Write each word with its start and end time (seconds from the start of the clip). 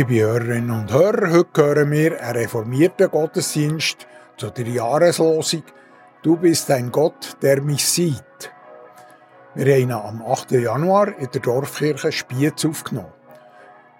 Liebe 0.00 0.22
Hörerinnen 0.22 0.70
und 0.70 0.90
Hörer, 0.90 1.30
heute 1.30 1.62
hören 1.62 1.90
wir 1.90 2.22
einen 2.22 2.36
reformierten 2.38 3.10
Gottesdienst 3.10 4.06
zu 4.38 4.48
der 4.48 4.66
Jahreslosung 4.66 5.62
Du 6.22 6.38
bist 6.38 6.70
ein 6.70 6.90
Gott, 6.90 7.36
der 7.42 7.60
mich 7.60 7.84
sieht. 7.84 8.50
Wir 9.54 9.74
haben 9.74 9.82
ihn 9.82 9.92
am 9.92 10.22
8. 10.22 10.52
Januar 10.52 11.18
in 11.18 11.28
der 11.30 11.42
Dorfkirche 11.42 12.12
Spiez 12.12 12.64
aufgenommen. 12.64 13.12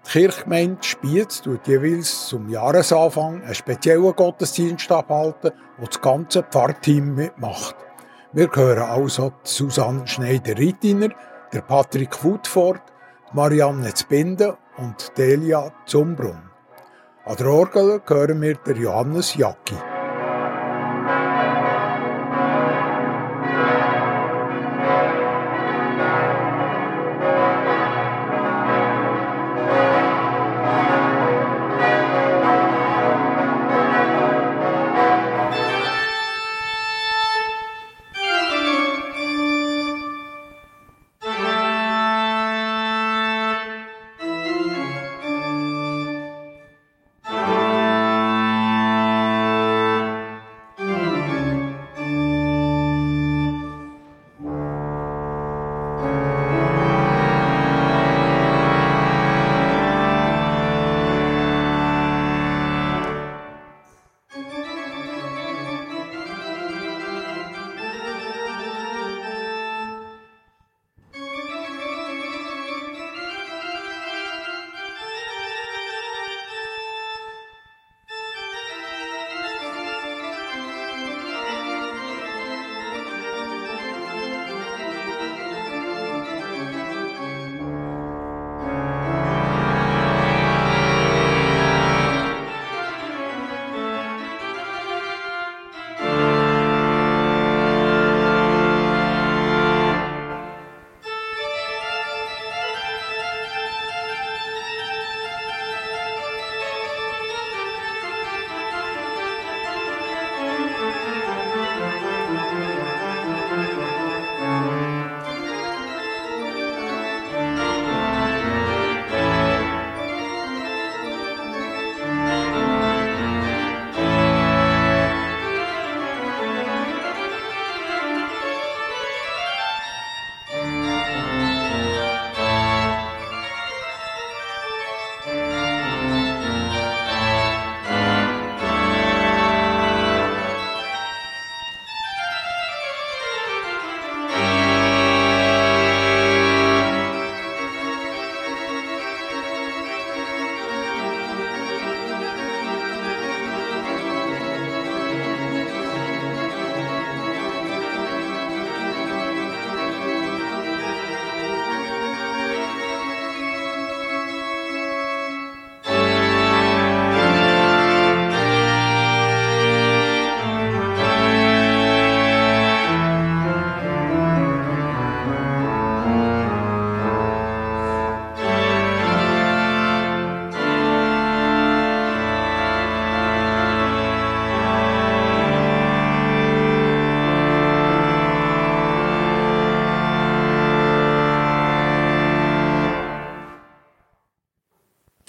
Die 0.07 0.11
Kirchgemeinde 0.13 0.83
Spiez 0.83 1.43
tut 1.43 1.69
jeweils 1.69 2.29
zum 2.29 2.49
Jahresanfang 2.49 3.43
einen 3.43 3.55
speziellen 3.55 4.17
Gottesdienst 4.17 4.91
abhalten, 4.91 5.51
wo 5.77 5.85
das 5.85 6.01
ganze 6.01 6.45
Pfarrteam 6.45 7.15
mitmacht. 7.15 7.77
Wir 8.33 8.49
hören 8.51 8.85
also 8.85 9.35
Susanne 9.43 10.07
Schneider-Rittiner, 10.07 11.11
der 11.53 11.61
Patrick 11.61 12.25
Woodford, 12.25 12.81
Marianne 13.35 13.93
Zbinden 13.93 14.55
und 14.81 15.17
Delia 15.17 15.73
Zumbrunn. 15.87 16.43
An 17.25 17.37
der 17.37 17.47
Orgel 17.47 18.01
hören 18.07 18.41
wir 18.41 18.55
der 18.55 18.77
Johannes 18.77 19.35
Jacki. 19.37 19.90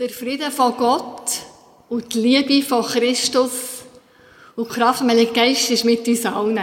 Der 0.01 0.09
Friede 0.09 0.49
von 0.49 0.75
Gott 0.77 1.29
und 1.87 2.11
die 2.15 2.21
Liebe 2.21 2.65
von 2.65 2.83
Christus 2.83 3.83
und 4.55 4.67
die 4.67 4.73
Kraft 4.73 5.07
des 5.07 5.31
Geistes 5.31 5.69
ist 5.69 5.85
mit 5.85 6.07
uns 6.07 6.25
allen. 6.25 6.59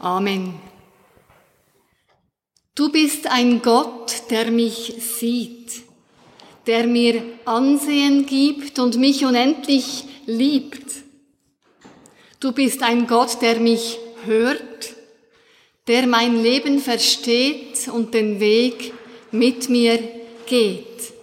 Amen. 0.00 0.54
Du 2.74 2.90
bist 2.90 3.28
ein 3.28 3.62
Gott, 3.62 4.24
der 4.30 4.50
mich 4.50 4.92
sieht, 4.98 5.70
der 6.66 6.88
mir 6.88 7.22
Ansehen 7.44 8.26
gibt 8.26 8.80
und 8.80 8.96
mich 8.96 9.24
unendlich 9.24 10.02
liebt. 10.26 11.04
Du 12.40 12.50
bist 12.50 12.82
ein 12.82 13.06
Gott, 13.06 13.40
der 13.40 13.60
mich 13.60 14.00
hört, 14.24 14.96
der 15.86 16.08
mein 16.08 16.42
Leben 16.42 16.80
versteht 16.80 17.86
und 17.86 18.14
den 18.14 18.40
Weg 18.40 18.92
mit 19.30 19.68
mir 19.68 20.00
geht. 20.46 21.17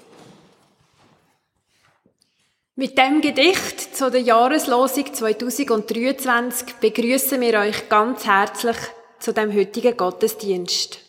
Mit 2.77 2.97
dem 2.97 3.21
Gedicht 3.21 3.95
zu 3.95 4.11
der 4.11 4.19
Jahreslosung 4.19 5.13
2023 5.13 6.75
begrüßen 6.81 7.39
wir 7.39 7.59
euch 7.59 7.87
ganz 7.87 8.25
herzlich 8.25 8.75
zu 9.17 9.31
dem 9.31 9.55
heutigen 9.55 9.95
Gottesdienst. 9.95 10.99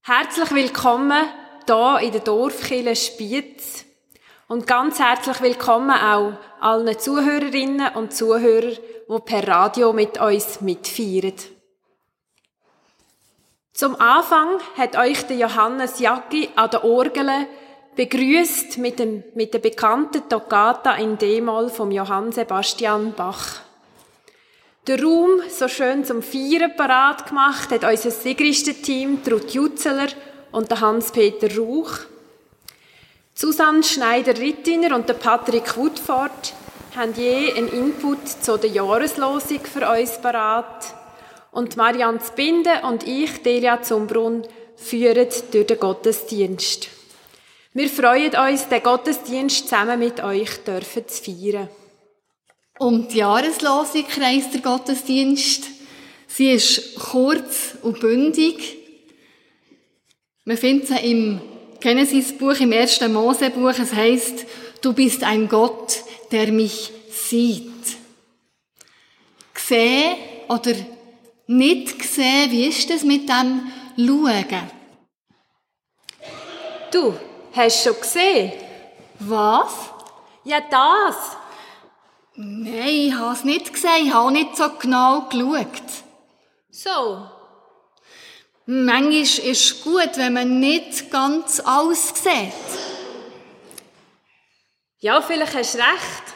Herzlich 0.00 0.50
willkommen 0.52 1.28
hier 1.66 1.98
in 2.00 2.12
der 2.12 2.22
Dorfkirche 2.22 2.96
Spiez 2.96 3.84
und 4.48 4.66
ganz 4.66 4.98
herzlich 4.98 5.42
willkommen 5.42 5.90
auch 5.90 6.32
allen 6.60 6.98
Zuhörerinnen 6.98 7.94
und 7.96 8.14
Zuhörern, 8.14 8.78
die 9.06 9.18
per 9.26 9.46
Radio 9.46 9.92
mit 9.92 10.18
uns 10.18 10.62
mitfeiern. 10.62 11.34
Zum 13.74 14.00
Anfang 14.00 14.60
hat 14.78 14.96
euch 14.96 15.26
der 15.26 15.36
Johannes 15.36 15.98
Jacki 15.98 16.48
an 16.56 16.70
der 16.70 16.84
Orgel 16.84 17.28
begrüßt 18.00 18.78
mit, 18.78 18.98
dem, 18.98 19.24
mit 19.34 19.52
der 19.52 19.58
bekannten 19.58 20.26
Toccata 20.26 20.94
in 20.94 21.18
D-Moll 21.18 21.68
vom 21.68 21.90
Johann 21.90 22.32
Sebastian 22.32 23.12
Bach. 23.12 23.60
Der 24.86 25.02
Raum 25.02 25.42
so 25.50 25.68
schön 25.68 26.02
zum 26.06 26.22
Feiern 26.22 26.74
parat 26.74 27.28
gemacht 27.28 27.70
hat 27.70 27.84
unser 27.84 28.10
Sigristen-Team 28.10 29.22
Trud 29.22 29.50
Jutzeler 29.50 30.08
und 30.50 30.80
Hans-Peter 30.80 31.54
Rauch. 31.58 31.90
Susanne 33.34 33.82
Schneider-Rittiner 33.82 34.96
und 34.96 35.18
Patrick 35.20 35.76
Woodford 35.76 36.54
haben 36.96 37.12
je 37.14 37.52
einen 37.52 37.68
Input 37.68 38.26
zu 38.26 38.56
der 38.56 38.70
Jahreslosung 38.70 39.60
für 39.60 39.86
uns 39.86 40.18
parat. 40.22 40.94
Und 41.52 41.76
Marianne 41.76 42.20
Zbinde 42.20 42.80
und 42.88 43.06
ich, 43.06 43.42
Delia 43.42 43.82
Zumbrunn, 43.82 44.46
führen 44.74 45.28
durch 45.52 45.66
den 45.66 45.78
Gottesdienst. 45.78 46.99
Wir 47.72 47.88
freuen 47.88 48.34
uns, 48.34 48.68
den 48.68 48.82
Gottesdienst 48.82 49.68
zusammen 49.68 50.00
mit 50.00 50.20
euch 50.24 50.56
dürfen 50.64 51.06
zu 51.06 51.22
feiern. 51.22 51.68
Um 52.80 53.06
die 53.06 53.18
Jahreslosung 53.18 54.06
kreist 54.08 54.52
der 54.54 54.60
Gottesdienst. 54.60 55.68
Sie 56.26 56.50
ist 56.50 56.96
kurz 56.96 57.76
und 57.82 58.00
bündig. 58.00 58.76
Man 60.44 60.56
findet 60.56 60.88
sie 60.88 61.10
im 61.10 61.40
Genesis-Buch, 61.78 62.58
im 62.58 62.72
ersten 62.72 63.12
Mose-Buch. 63.12 63.78
Es 63.78 63.92
heißt, 63.92 64.46
du 64.80 64.92
bist 64.92 65.22
ein 65.22 65.48
Gott, 65.48 66.02
der 66.32 66.50
mich 66.50 66.90
sieht. 67.08 67.70
Gesehen 69.54 70.16
oder 70.48 70.74
nicht 71.46 71.98
gesehen, 72.00 72.50
wie 72.50 72.66
ist 72.66 72.90
das 72.90 73.04
mit 73.04 73.28
dem 73.28 73.70
Schauen? 73.96 74.70
Du, 76.90 77.14
hast 77.54 77.86
du 77.86 77.90
schon 77.90 78.00
gesehen? 78.00 78.52
Was? 79.18 79.72
Ja, 80.44 80.60
das. 80.60 81.16
Nein, 82.34 82.88
ich 82.88 83.14
habe 83.14 83.34
es 83.34 83.44
nicht 83.44 83.72
gesehen, 83.72 84.06
ich 84.06 84.14
habe 84.14 84.32
nicht 84.32 84.56
so 84.56 84.70
genau 84.78 85.28
geschaut. 85.28 85.82
So. 86.70 87.28
Manchmal 88.66 89.14
ist 89.14 89.38
es 89.40 89.82
gut, 89.82 90.16
wenn 90.16 90.32
man 90.32 90.60
nicht 90.60 91.10
ganz 91.10 91.60
alles 91.60 92.08
sieht. 92.08 92.52
Ja, 95.00 95.20
vielleicht 95.20 95.54
hast 95.54 95.74
du 95.74 95.78
recht. 95.78 96.34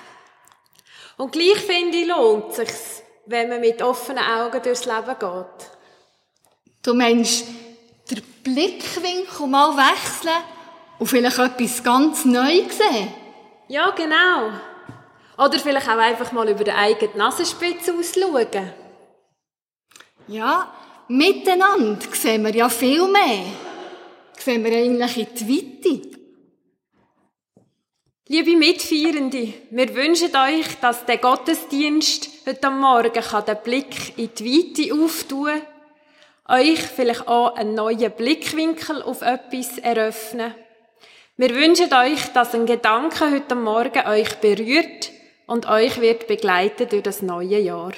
Und 1.17 1.33
gleich 1.33 1.59
finde 1.59 1.97
ich, 1.97 2.09
lohnt 2.09 2.51
es 2.51 2.57
sich, 2.57 3.05
wenn 3.27 3.49
man 3.49 3.61
mit 3.61 3.81
offenen 3.83 4.25
Augen 4.25 4.63
durchs 4.63 4.85
Leben 4.85 5.17
geht. 5.19 5.71
Du 6.83 6.95
meinst, 6.95 7.47
der 8.11 8.21
Blickwinkel 8.43 9.47
mal 9.47 9.77
wechseln 9.77 10.43
und 10.99 11.07
vielleicht 11.07 11.39
etwas 11.39 11.83
ganz 11.83 12.25
Neues 12.25 12.79
sehen? 12.79 13.13
Ja, 13.69 13.91
genau. 13.91 14.53
Oder 15.37 15.59
vielleicht 15.59 15.89
auch 15.89 15.99
einfach 15.99 16.31
mal 16.33 16.49
über 16.49 16.65
die 16.65 16.73
eigene 16.73 17.17
Nasenspitze 17.17 17.95
ausschauen. 17.95 18.73
Ja, 20.29 20.73
miteinander 21.09 22.07
sehen 22.13 22.45
wir 22.45 22.55
ja 22.55 22.69
viel 22.69 23.07
mehr. 23.09 23.45
Sehen 24.39 24.65
wir 24.65 24.73
eigentlich 24.73 25.17
in 25.17 25.35
die 25.35 25.49
Weite. 25.49 26.15
Liebe 28.27 28.57
Mitfeierende, 28.57 29.53
wir 29.71 29.95
wünschen 29.95 30.35
euch, 30.35 30.81
dass 30.81 31.05
der 31.05 31.19
Gottesdienst 31.19 32.31
heute 32.47 32.71
Morgen 32.71 33.13
den 33.13 33.57
Blick 33.63 34.17
in 34.19 34.31
die 34.35 34.45
Weite 34.47 34.95
auftun 34.95 35.61
kann, 36.47 36.61
euch 36.61 36.81
vielleicht 36.81 37.29
auch 37.29 37.55
einen 37.55 37.75
neuen 37.75 38.11
Blickwinkel 38.13 39.03
auf 39.03 39.21
etwas 39.21 39.77
eröffnen. 39.77 40.55
Wir 41.37 41.51
wünschen 41.51 41.93
euch, 41.93 42.33
dass 42.33 42.55
ein 42.55 42.65
Gedanke 42.65 43.29
heute 43.29 43.57
Morgen 43.57 44.07
euch 44.07 44.37
berührt 44.37 45.11
und 45.49 45.67
euch 45.67 46.01
wird 46.01 46.29
begleiten 46.29 46.89
durch 46.89 47.03
das 47.03 47.23
neue 47.23 47.59
Jahr. 47.59 47.93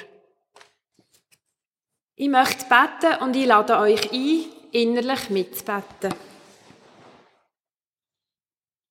Ich 2.15 2.29
möchte 2.29 2.65
beten 2.65 3.21
und 3.21 3.35
ich 3.35 3.45
lade 3.45 3.77
euch 3.77 4.11
ein, 4.11 4.45
innerlich 4.71 5.29
mitzubeten. 5.29 6.15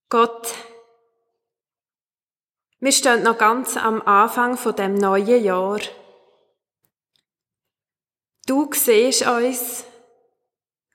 Gott, 0.07 0.53
wir 2.79 2.91
stehen 2.93 3.23
noch 3.23 3.37
ganz 3.37 3.75
am 3.75 4.01
Anfang 4.03 4.55
von 4.55 4.73
dem 4.77 4.93
neuen 4.93 5.43
Jahr. 5.43 5.81
Du 8.45 8.69
siehst 8.71 9.27
uns 9.27 9.83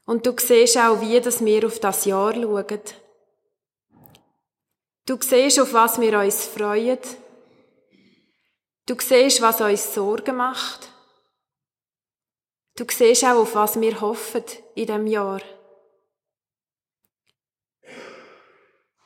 und 0.06 0.25
du 0.25 0.34
siehst 0.38 0.78
auch, 0.78 1.02
wie 1.02 1.22
wir 1.22 1.66
auf 1.66 1.81
das 1.81 2.06
Jahr 2.06 2.32
schauen. 2.32 2.81
Du 5.04 5.19
siehst, 5.20 5.58
auf 5.58 5.72
was 5.72 6.00
wir 6.00 6.19
uns 6.19 6.46
freuen. 6.46 6.99
Du 8.87 8.94
siehst, 9.00 9.43
was 9.43 9.60
uns 9.60 9.94
Sorgen 9.94 10.37
macht. 10.37 10.88
Du 12.76 12.84
siehst 12.88 13.25
auch, 13.25 13.43
auf 13.43 13.54
was 13.54 13.81
wir 13.81 14.00
hoffen 14.00 14.44
in 14.75 14.87
dem 14.87 15.06
Jahr. 15.06 15.40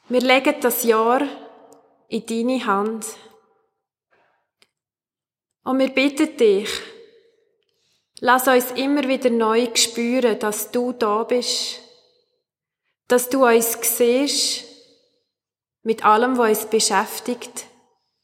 Wir 0.08 0.20
legen 0.20 0.60
das 0.60 0.84
Jahr 0.84 1.26
in 2.08 2.26
deine 2.26 2.64
Hand. 2.64 3.06
Und 5.64 5.78
wir 5.80 5.92
bitten 5.92 6.36
dich, 6.36 6.70
lass 8.20 8.46
uns 8.46 8.70
immer 8.72 9.08
wieder 9.08 9.30
neu 9.30 9.66
spüren, 9.74 10.38
dass 10.38 10.70
du 10.70 10.92
da 10.92 11.24
bist, 11.24 11.80
dass 13.08 13.28
du 13.28 13.44
uns 13.44 13.76
siehst, 13.82 14.75
mit 15.86 16.04
allem, 16.04 16.36
was 16.36 16.58
uns 16.58 16.66
beschäftigt 16.66 17.66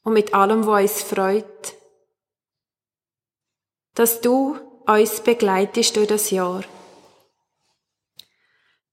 und 0.03 0.11
mit 0.11 0.33
allem, 0.33 0.67
was 0.67 0.81
uns 0.81 1.03
freut. 1.03 1.75
Dass 3.95 4.19
du 4.19 4.57
uns 4.85 5.21
begleitest 5.21 5.95
durch 5.95 6.09
das 6.09 6.29
Jahr. 6.29 6.65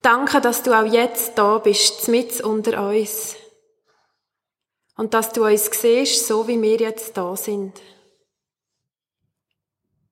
Danke, 0.01 0.39
dass 0.39 0.63
du 0.63 0.71
auch 0.71 0.85
jetzt 0.85 1.37
da 1.37 1.57
bist, 1.57 2.07
mit 2.07 2.39
unter 2.39 2.87
uns 2.87 3.35
und 4.95 5.13
dass 5.13 5.33
du 5.33 5.43
uns 5.43 5.65
siehst, 5.65 6.25
so 6.25 6.47
wie 6.47 6.61
wir 6.61 6.77
jetzt 6.77 7.17
da 7.17 7.35
sind. 7.35 7.73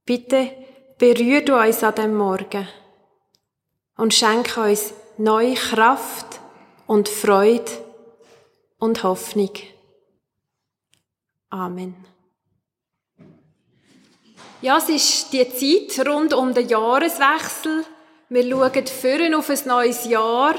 Bitte 0.03 0.51
berühr 0.97 1.45
du 1.45 1.57
uns 1.57 1.81
an 1.81 1.95
dem 1.95 2.17
Morgen 2.17 2.67
und 3.95 4.13
schenke 4.13 4.59
uns 4.69 4.93
neue 5.17 5.53
Kraft 5.53 6.41
und 6.87 7.07
Freude 7.07 7.88
und 8.79 9.03
Hoffnung. 9.03 9.51
Amen. 11.49 11.95
Ja, 14.61 14.77
es 14.77 14.89
ist 14.89 15.31
die 15.31 15.47
Zeit 15.87 16.07
rund 16.07 16.33
um 16.33 16.53
den 16.53 16.67
Jahreswechsel. 16.67 17.85
Wir 18.29 18.43
schauen 18.43 18.87
vorne 18.87 19.37
auf 19.37 19.49
ein 19.49 19.59
neues 19.65 20.05
Jahr 20.05 20.55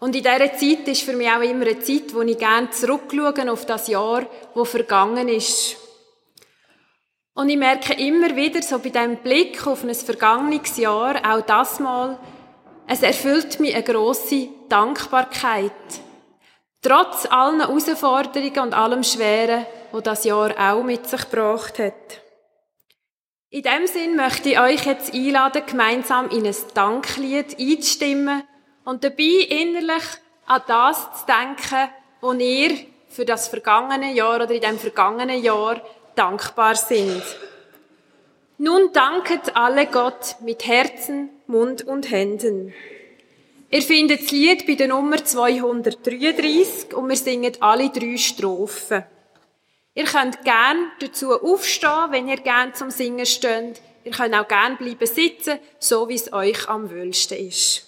und 0.00 0.14
in 0.14 0.22
dieser 0.22 0.52
Zeit 0.54 0.86
ist 0.86 1.02
für 1.02 1.14
mich 1.14 1.28
auch 1.28 1.40
immer 1.40 1.66
eine 1.66 1.80
Zeit, 1.80 2.14
wo 2.14 2.22
ich 2.22 2.38
gerne 2.38 2.70
zurückschaue 2.70 3.50
auf 3.50 3.66
das 3.66 3.88
Jahr, 3.88 4.26
wo 4.54 4.64
vergangen 4.64 5.28
ist. 5.28 5.76
Und 7.34 7.48
ich 7.48 7.56
merke 7.56 7.94
immer 7.94 8.34
wieder, 8.34 8.62
so 8.62 8.78
bei 8.78 8.90
diesem 8.90 9.16
Blick 9.16 9.66
auf 9.66 9.84
ein 9.84 9.94
vergangenes 9.94 10.76
Jahr, 10.76 11.16
auch 11.24 11.42
das 11.42 11.78
Mal, 11.80 12.18
es 12.86 13.02
erfüllt 13.02 13.60
mich 13.60 13.74
eine 13.74 13.84
grosse 13.84 14.48
Dankbarkeit. 14.68 15.72
Trotz 16.80 17.26
allen 17.26 17.60
Herausforderungen 17.60 18.58
und 18.60 18.74
allem 18.74 19.02
Schweren, 19.02 19.66
wo 19.92 20.00
das 20.00 20.24
Jahr 20.24 20.52
auch 20.58 20.82
mit 20.82 21.08
sich 21.08 21.28
gebracht 21.28 21.78
hat. 21.78 22.22
In 23.50 23.62
dem 23.62 23.86
Sinn 23.86 24.14
möchte 24.14 24.50
ich 24.50 24.60
euch 24.60 24.84
jetzt 24.84 25.14
einladen, 25.14 25.62
gemeinsam 25.66 26.28
in 26.30 26.46
ein 26.46 26.56
Danklied 26.74 27.58
einzustimmen, 27.58 28.42
und 28.84 29.04
dabei 29.04 29.46
innerlich 29.50 30.04
an 30.46 30.62
das 30.66 31.20
zu 31.20 31.26
denken, 31.26 31.90
wo 32.22 32.32
ihr 32.32 32.74
für 33.08 33.26
das 33.26 33.48
vergangene 33.48 34.14
Jahr 34.14 34.36
oder 34.36 34.50
in 34.50 34.62
dem 34.62 34.78
vergangenen 34.78 35.42
Jahr 35.42 35.82
dankbar 36.14 36.74
sind. 36.74 37.22
Nun 38.56 38.90
danket 38.94 39.54
alle 39.54 39.86
Gott 39.86 40.36
mit 40.40 40.66
Herzen, 40.66 41.28
Mund 41.46 41.86
und 41.86 42.10
Händen. 42.10 42.72
Ihr 43.70 43.82
findet 43.82 44.22
das 44.22 44.30
Lied 44.30 44.66
bei 44.66 44.76
der 44.76 44.88
Nummer 44.88 45.22
233 45.22 46.94
und 46.94 47.08
wir 47.10 47.16
singen 47.16 47.52
alle 47.60 47.90
drei 47.90 48.16
Strophen. 48.16 49.04
Ihr 49.94 50.04
könnt 50.04 50.42
gern 50.42 50.90
dazu 51.00 51.34
aufstehen, 51.34 52.10
wenn 52.10 52.28
ihr 52.28 52.38
gern 52.38 52.72
zum 52.72 52.90
Singen 52.90 53.26
steht. 53.26 53.82
Ihr 54.04 54.12
könnt 54.12 54.34
auch 54.34 54.48
gern 54.48 54.78
bleiben 54.78 55.06
sitzen, 55.06 55.58
so 55.78 56.08
wie 56.08 56.14
es 56.14 56.32
euch 56.32 56.66
am 56.66 56.88
wöhlsten 56.90 57.36
ist. 57.46 57.84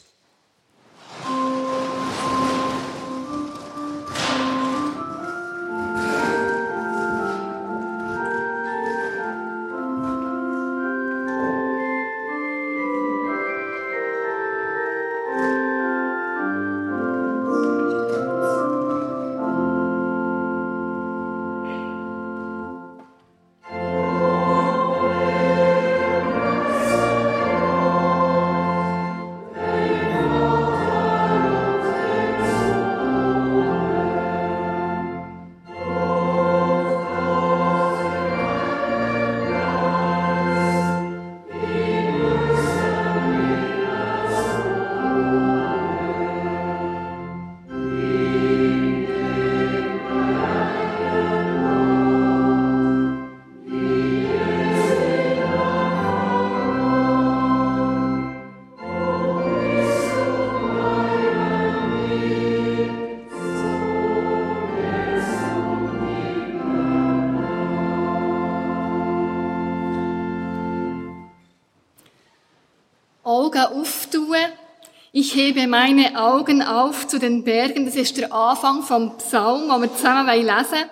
Hebe 75.41 75.67
meine 75.67 76.21
Augen 76.21 76.63
auf 76.63 77.07
zu 77.07 77.19
den 77.19 77.43
Bergen. 77.45 77.87
Das 77.87 77.97
ist 77.97 78.17
der 78.19 78.33
Anfang 78.33 78.83
vom 78.83 79.17
Psalm, 79.17 79.69
den 79.69 79.83
wir 79.83 79.95
zusammen 79.95 80.27
lesen 80.27 80.47
wollen. 80.47 80.91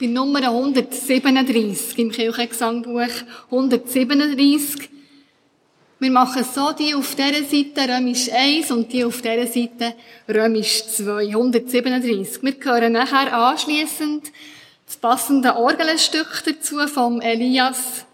Bei 0.00 0.06
Nummer 0.06 0.42
137 0.42 1.98
im 1.98 2.10
Kirchengesangbuch. 2.12 3.10
137. 3.50 4.88
Wir 5.98 6.10
machen 6.10 6.44
so, 6.44 6.72
die 6.72 6.94
auf 6.94 7.14
dieser 7.14 7.44
Seite 7.44 7.92
Römisch 7.92 8.30
1 8.32 8.70
und 8.70 8.92
die 8.92 9.04
auf 9.04 9.20
dieser 9.20 9.46
Seite 9.46 9.94
Römisch 10.28 10.86
2. 10.86 11.28
137. 11.28 12.42
Wir 12.42 12.54
hören 12.62 12.92
nachher 12.92 13.36
anschliessend 13.36 14.30
das 14.86 14.96
passende 14.96 15.56
Orgelstück 15.56 16.42
dazu 16.46 16.78
vom 16.86 17.20
Elias, 17.20 18.06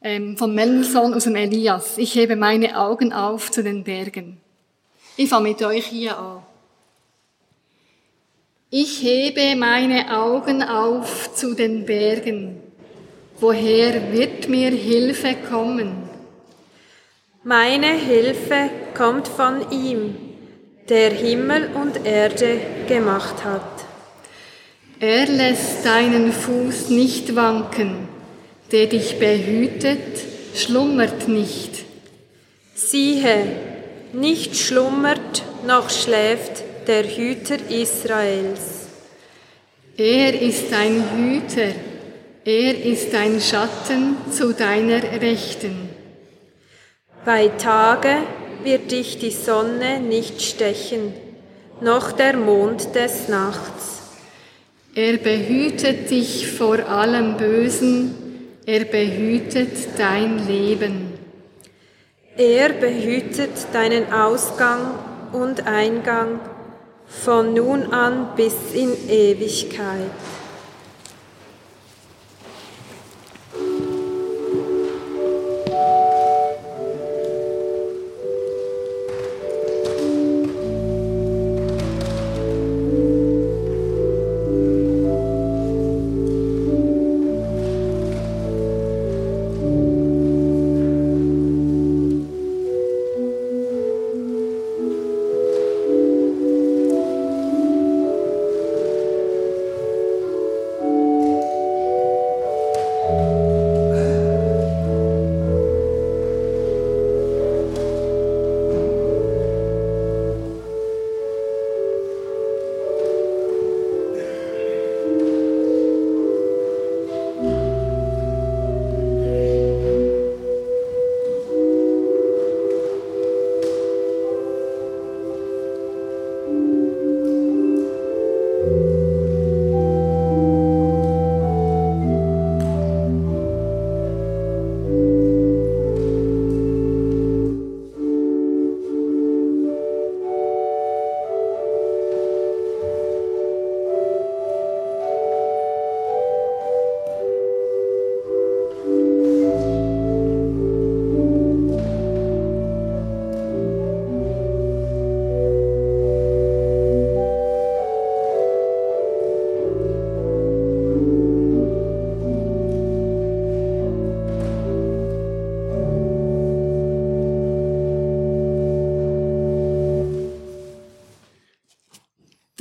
ähm, 0.00 0.36
vom 0.36 0.54
Mendelssohn 0.54 1.14
aus 1.14 1.24
dem 1.24 1.36
Elias. 1.36 1.98
Ich 1.98 2.14
hebe 2.14 2.36
meine 2.36 2.78
Augen 2.78 3.12
auf 3.12 3.50
zu 3.50 3.62
den 3.62 3.84
Bergen. 3.84 4.43
Ich 5.16 5.28
fange 5.28 5.50
mit 5.50 5.62
euch 5.62 5.86
hier 5.86 6.18
an. 6.18 6.42
Ich 8.70 9.00
hebe 9.00 9.54
meine 9.54 10.18
Augen 10.18 10.60
auf 10.64 11.32
zu 11.34 11.54
den 11.54 11.86
Bergen. 11.86 12.60
Woher 13.38 14.12
wird 14.12 14.48
mir 14.48 14.70
Hilfe 14.70 15.36
kommen? 15.48 16.08
Meine 17.44 17.92
Hilfe 17.92 18.70
kommt 18.96 19.28
von 19.28 19.70
ihm, 19.70 20.16
der 20.88 21.10
Himmel 21.10 21.70
und 21.74 22.04
Erde 22.04 22.58
gemacht 22.88 23.44
hat. 23.44 23.84
Er 24.98 25.26
lässt 25.26 25.86
deinen 25.86 26.32
Fuß 26.32 26.88
nicht 26.88 27.36
wanken, 27.36 28.08
der 28.72 28.86
dich 28.86 29.20
behütet, 29.20 30.18
schlummert 30.56 31.28
nicht. 31.28 31.84
Siehe, 32.74 33.73
nicht 34.14 34.56
schlummert 34.56 35.42
noch 35.66 35.90
schläft 35.90 36.62
der 36.86 37.04
Hüter 37.04 37.56
Israels. 37.68 38.88
Er 39.96 40.40
ist 40.40 40.72
ein 40.72 41.02
Hüter, 41.16 41.72
er 42.44 42.84
ist 42.84 43.14
ein 43.14 43.40
Schatten 43.40 44.16
zu 44.30 44.52
deiner 44.52 45.02
Rechten. 45.20 45.88
Bei 47.24 47.48
Tage 47.48 48.18
wird 48.62 48.90
dich 48.90 49.18
die 49.18 49.30
Sonne 49.30 50.00
nicht 50.00 50.42
stechen, 50.42 51.14
noch 51.80 52.12
der 52.12 52.36
Mond 52.36 52.94
des 52.94 53.28
Nachts. 53.28 54.02
Er 54.94 55.16
behütet 55.16 56.10
dich 56.10 56.46
vor 56.48 56.78
allem 56.88 57.36
Bösen, 57.36 58.14
er 58.66 58.84
behütet 58.84 59.98
dein 59.98 60.46
Leben. 60.46 61.03
Er 62.36 62.70
behütet 62.70 63.72
deinen 63.72 64.12
Ausgang 64.12 64.80
und 65.32 65.68
Eingang 65.68 66.40
von 67.06 67.54
nun 67.54 67.92
an 67.92 68.30
bis 68.34 68.54
in 68.72 69.08
Ewigkeit. 69.08 70.10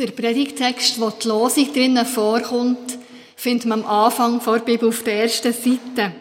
Der 0.03 0.11
Predigtext, 0.11 0.99
wo 0.99 1.11
die 1.11 1.29
Losung 1.29 1.71
drinnen 1.71 2.05
vorkommt, 2.05 2.97
findet 3.37 3.65
man 3.65 3.85
am 3.85 3.89
Anfang 3.89 4.41
vor 4.41 4.59
der 4.59 4.65
Bibel 4.65 4.89
auf 4.89 5.01
der 5.03 5.21
ersten 5.21 5.53
Seite. 5.53 6.13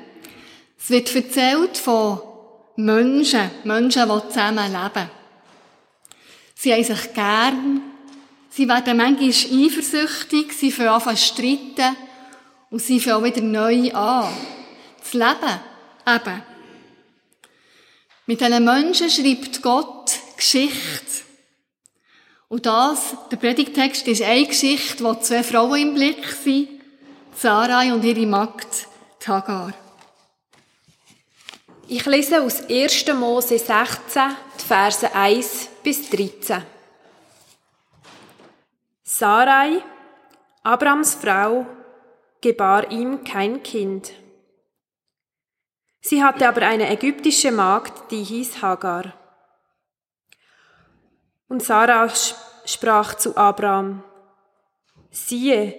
Es 0.79 0.89
wird 0.89 1.13
erzählt 1.13 1.77
von 1.79 2.21
Menschen, 2.77 3.51
Menschen, 3.65 4.09
die 4.09 4.29
zusammen 4.29 4.73
leben. 4.73 5.11
Sie 6.55 6.73
haben 6.73 6.85
sich 6.85 7.13
gern, 7.13 7.83
sie 8.51 8.69
werden 8.69 8.97
manchmal 8.97 9.31
eifersüchtig, 9.31 10.53
sie 10.53 10.71
fangen 10.71 10.89
an 10.89 11.01
zu 11.01 11.17
streiten 11.17 11.97
und 12.71 12.81
sie 12.81 13.01
fangen 13.01 13.25
wieder 13.25 13.43
neu 13.43 13.93
an. 13.95 14.33
Das 15.01 15.13
Leben 15.13 15.61
eben. 16.07 16.43
Mit 18.27 18.41
diesen 18.41 18.65
Menschen 18.65 19.11
schreibt 19.11 19.61
Gott 19.61 20.13
Geschichte. 20.37 21.32
Und 22.53 22.67
das, 22.67 23.17
der 23.31 23.39
Predigtext 23.39 24.07
ist 24.09 24.21
eine 24.21 24.47
Geschichte, 24.47 25.03
wo 25.03 25.15
zwei 25.15 25.43
Frauen 25.43 25.81
im 25.81 25.95
Blick 25.95 26.23
sind, 26.27 26.69
Sarai 27.35 27.95
und 27.95 28.05
ihre 28.05 28.27
Magd, 28.27 28.89
Hagar. 29.27 29.73
Ich 31.89 32.05
lese 32.05 32.43
aus 32.43 32.69
1. 32.69 33.07
Mose 33.15 33.59
16, 33.59 34.37
die 34.61 34.65
Verse 34.67 35.15
1 35.15 35.69
bis 35.83 36.11
13. 36.11 36.63
Sarai, 39.03 39.83
Abrams 40.63 41.15
Frau, 41.15 41.65
gebar 42.43 42.91
ihm 42.91 43.25
kein 43.25 43.63
Kind. 43.63 44.13
Sie 46.03 46.23
hatte 46.23 46.47
aber 46.47 46.67
eine 46.67 46.91
ägyptische 46.91 47.51
Magd, 47.51 48.11
die 48.11 48.23
hieß 48.23 48.61
Hagar. 48.61 49.22
Und 51.53 51.63
Sarah 51.63 52.09
sprach 52.65 53.13
zu 53.17 53.37
Abraham, 53.37 54.03
siehe, 55.11 55.75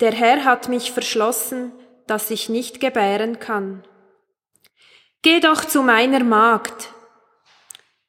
der 0.00 0.12
Herr 0.12 0.46
hat 0.46 0.70
mich 0.70 0.92
verschlossen, 0.92 1.72
dass 2.06 2.30
ich 2.30 2.48
nicht 2.48 2.80
gebären 2.80 3.38
kann. 3.38 3.86
Geh 5.20 5.40
doch 5.40 5.62
zu 5.66 5.82
meiner 5.82 6.24
Magd, 6.24 6.94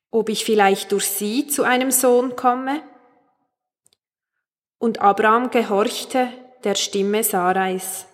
ob 0.10 0.30
ich 0.30 0.46
vielleicht 0.46 0.94
durch 0.94 1.10
sie 1.10 1.48
zu 1.48 1.64
einem 1.64 1.92
Sohn 1.92 2.38
komme? 2.38 2.82
Und 4.78 5.02
Abraham 5.02 5.50
gehorchte 5.50 6.30
der 6.64 6.76
Stimme 6.76 7.26
Sarais. 7.26 8.08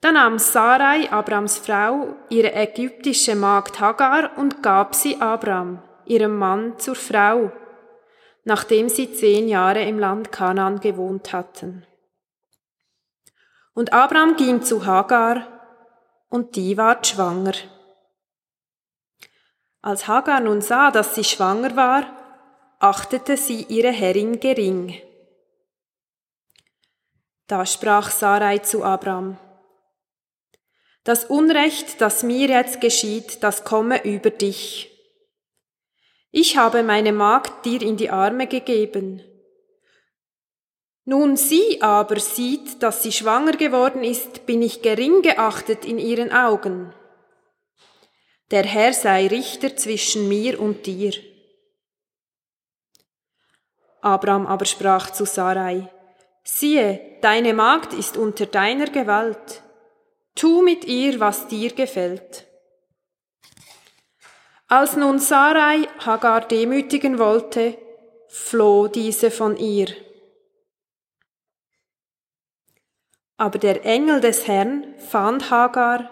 Da 0.00 0.12
nahm 0.12 0.38
Sarai, 0.38 1.10
Abrams 1.10 1.58
Frau, 1.58 2.14
ihre 2.30 2.52
ägyptische 2.52 3.34
Magd 3.34 3.80
Hagar 3.80 4.38
und 4.38 4.62
gab 4.62 4.94
sie 4.94 5.20
Abraham 5.20 5.82
ihrem 6.06 6.36
Mann 6.38 6.78
zur 6.78 6.94
Frau, 6.94 7.52
nachdem 8.44 8.88
sie 8.88 9.12
zehn 9.12 9.48
Jahre 9.48 9.82
im 9.82 9.98
Land 9.98 10.32
Kanaan 10.32 10.80
gewohnt 10.80 11.32
hatten. 11.32 11.86
Und 13.74 13.92
Abraham 13.92 14.36
ging 14.36 14.62
zu 14.62 14.86
Hagar, 14.86 15.50
und 16.28 16.56
die 16.56 16.76
ward 16.76 17.06
schwanger. 17.06 17.54
Als 19.82 20.08
Hagar 20.08 20.40
nun 20.40 20.62
sah, 20.62 20.90
dass 20.90 21.14
sie 21.14 21.24
schwanger 21.24 21.76
war, 21.76 22.04
achtete 22.80 23.36
sie 23.36 23.62
ihre 23.64 23.92
Herrin 23.92 24.40
gering. 24.40 25.00
Da 27.46 27.66
sprach 27.66 28.10
Sarai 28.10 28.58
zu 28.58 28.82
Abraham, 28.82 29.38
das 31.04 31.26
Unrecht, 31.26 32.00
das 32.00 32.22
mir 32.22 32.48
jetzt 32.48 32.80
geschieht, 32.80 33.42
das 33.42 33.64
komme 33.64 34.04
über 34.04 34.30
dich. 34.30 34.93
Ich 36.36 36.56
habe 36.56 36.82
meine 36.82 37.12
Magd 37.12 37.64
dir 37.64 37.80
in 37.80 37.96
die 37.96 38.10
Arme 38.10 38.48
gegeben. 38.48 39.22
Nun 41.04 41.36
sie 41.36 41.80
aber 41.80 42.18
sieht, 42.18 42.82
dass 42.82 43.04
sie 43.04 43.12
schwanger 43.12 43.52
geworden 43.52 44.02
ist, 44.02 44.44
bin 44.44 44.60
ich 44.60 44.82
gering 44.82 45.22
geachtet 45.22 45.84
in 45.84 45.96
ihren 45.96 46.32
Augen. 46.32 46.92
Der 48.50 48.64
Herr 48.64 48.92
sei 48.92 49.28
Richter 49.28 49.76
zwischen 49.76 50.28
mir 50.28 50.58
und 50.58 50.86
dir. 50.86 51.12
Abraham 54.00 54.48
aber 54.48 54.64
sprach 54.64 55.10
zu 55.10 55.26
Sarai, 55.26 55.88
siehe, 56.42 57.18
deine 57.22 57.54
Magd 57.54 57.92
ist 57.92 58.16
unter 58.16 58.46
deiner 58.46 58.86
Gewalt 58.86 59.62
Tu 60.34 60.62
mit 60.62 60.84
ihr, 60.84 61.20
was 61.20 61.46
dir 61.46 61.72
gefällt. 61.72 62.48
Als 64.68 64.96
nun 64.96 65.18
Sarai 65.18 65.86
Hagar 65.98 66.48
demütigen 66.48 67.18
wollte, 67.18 67.76
floh 68.28 68.88
diese 68.88 69.30
von 69.30 69.56
ihr. 69.56 69.88
Aber 73.36 73.58
der 73.58 73.84
Engel 73.84 74.20
des 74.20 74.46
Herrn 74.46 74.94
fand 74.98 75.50
Hagar 75.50 76.10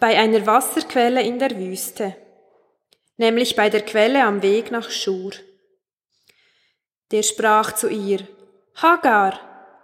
bei 0.00 0.18
einer 0.18 0.46
Wasserquelle 0.46 1.22
in 1.22 1.38
der 1.38 1.56
Wüste, 1.58 2.16
nämlich 3.18 3.54
bei 3.54 3.68
der 3.68 3.82
Quelle 3.82 4.24
am 4.24 4.42
Weg 4.42 4.70
nach 4.70 4.90
Schur. 4.90 5.32
Der 7.12 7.22
sprach 7.22 7.72
zu 7.72 7.88
ihr, 7.88 8.26
Hagar, 8.74 9.38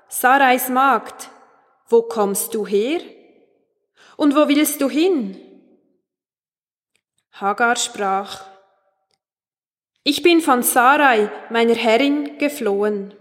Sarais 0.09 0.69
Magd, 0.69 1.31
wo 1.89 2.03
kommst 2.03 2.55
du 2.55 2.67
her? 2.67 3.01
Und 4.17 4.35
wo 4.35 4.49
willst 4.49 4.81
du 4.81 4.89
hin? 4.89 5.41
Hagar 7.39 7.77
sprach, 7.77 8.47
Ich 10.05 10.23
bin 10.23 10.41
von 10.41 10.63
Sarai, 10.63 11.31
meiner 11.51 11.75
Herrin, 11.75 12.39
geflohen. 12.39 13.13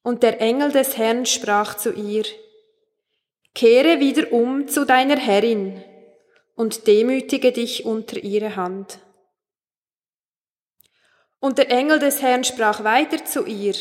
Und 0.00 0.22
der 0.22 0.40
Engel 0.40 0.72
des 0.72 0.96
Herrn 0.96 1.26
sprach 1.26 1.76
zu 1.76 1.92
ihr, 1.92 2.24
Kehre 3.54 4.00
wieder 4.00 4.32
um 4.32 4.66
zu 4.66 4.86
deiner 4.86 5.18
Herrin 5.18 5.84
und 6.54 6.86
demütige 6.86 7.52
dich 7.52 7.84
unter 7.84 8.16
ihre 8.16 8.56
Hand. 8.56 9.00
Und 11.38 11.58
der 11.58 11.70
Engel 11.70 11.98
des 11.98 12.22
Herrn 12.22 12.44
sprach 12.44 12.82
weiter 12.82 13.26
zu 13.26 13.44
ihr, 13.44 13.74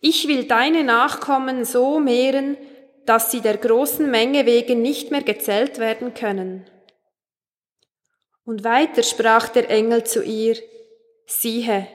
Ich 0.00 0.26
will 0.26 0.46
deine 0.48 0.82
Nachkommen 0.82 1.64
so 1.64 2.00
mehren, 2.00 2.56
dass 3.06 3.30
sie 3.30 3.40
der 3.40 3.58
großen 3.58 4.10
Menge 4.10 4.46
wegen 4.46 4.82
nicht 4.82 5.12
mehr 5.12 5.22
gezählt 5.22 5.78
werden 5.78 6.12
können. 6.14 6.68
Und 8.44 8.64
weiter 8.64 9.02
sprach 9.02 9.48
der 9.48 9.70
Engel 9.70 10.04
zu 10.04 10.22
ihr, 10.22 10.56
siehe, 11.26 11.86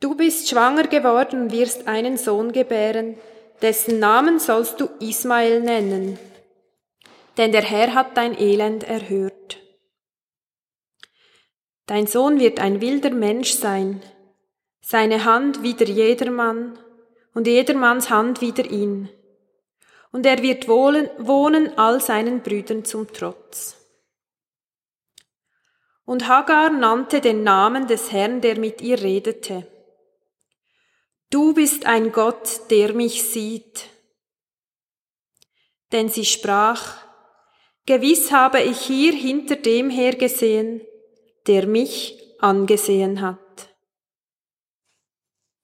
du 0.00 0.16
bist 0.16 0.48
schwanger 0.48 0.84
geworden 0.84 1.42
und 1.42 1.52
wirst 1.52 1.86
einen 1.86 2.16
Sohn 2.16 2.52
gebären, 2.52 3.16
dessen 3.62 3.98
Namen 3.98 4.38
sollst 4.38 4.80
du 4.80 4.88
Ismael 5.00 5.60
nennen, 5.60 6.18
denn 7.36 7.52
der 7.52 7.62
Herr 7.62 7.94
hat 7.94 8.16
dein 8.16 8.38
Elend 8.38 8.84
erhört. 8.84 9.58
Dein 11.86 12.06
Sohn 12.06 12.40
wird 12.40 12.60
ein 12.60 12.80
wilder 12.80 13.10
Mensch 13.10 13.52
sein, 13.52 14.02
seine 14.80 15.24
Hand 15.24 15.62
wider 15.62 15.86
jedermann 15.86 16.78
und 17.34 17.46
jedermanns 17.46 18.10
Hand 18.10 18.40
wider 18.40 18.64
ihn 18.64 19.08
und 20.10 20.26
er 20.26 20.42
wird 20.42 20.68
wohnen, 20.68 21.08
wohnen 21.18 21.76
all 21.76 22.00
seinen 22.00 22.40
Brüdern 22.42 22.84
zum 22.84 23.06
Trotz. 23.12 23.76
Und 26.08 26.26
Hagar 26.26 26.70
nannte 26.70 27.20
den 27.20 27.42
Namen 27.42 27.86
des 27.86 28.12
Herrn, 28.12 28.40
der 28.40 28.58
mit 28.58 28.80
ihr 28.80 29.02
redete. 29.02 29.66
Du 31.28 31.52
bist 31.52 31.84
ein 31.84 32.12
Gott, 32.12 32.70
der 32.70 32.94
mich 32.94 33.24
sieht. 33.24 33.84
Denn 35.92 36.08
sie 36.08 36.24
sprach, 36.24 36.96
Gewiss 37.84 38.32
habe 38.32 38.62
ich 38.62 38.80
hier 38.80 39.12
hinter 39.12 39.56
dem 39.56 39.90
her 39.90 40.14
gesehen, 40.14 40.80
der 41.46 41.66
mich 41.66 42.18
angesehen 42.38 43.20
hat. 43.20 43.68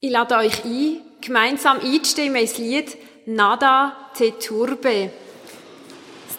Ich 0.00 0.11
lade 0.11 0.37
euch 0.37 0.62
ein, 0.62 1.00
gemeinsam 1.22 1.80
einzustimmen 1.80 2.42
ins 2.42 2.59
Lied 2.59 2.98
Nada 3.24 4.11
te 4.14 4.38
turbe. 4.38 5.11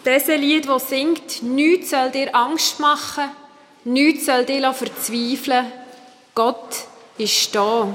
Das 0.04 0.28
Lied, 0.28 0.68
das 0.68 0.90
singt, 0.90 1.42
nichts 1.42 1.90
soll 1.90 2.12
dir 2.12 2.32
Angst 2.36 2.78
machen, 2.78 3.28
nichts 3.86 4.26
soll 4.26 4.44
dir 4.44 4.72
verzweifeln. 4.72 5.72
Gott 6.34 6.84
ist 7.18 7.54
da. 7.54 7.88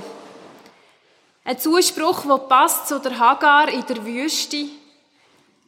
Ein 1.44 1.60
Zuspruch, 1.60 2.26
der 2.26 2.38
passt 2.38 2.88
zu 2.88 3.00
der 3.00 3.18
Hagar 3.20 3.70
in 3.70 3.86
der 3.86 4.06
Wüste. 4.06 4.66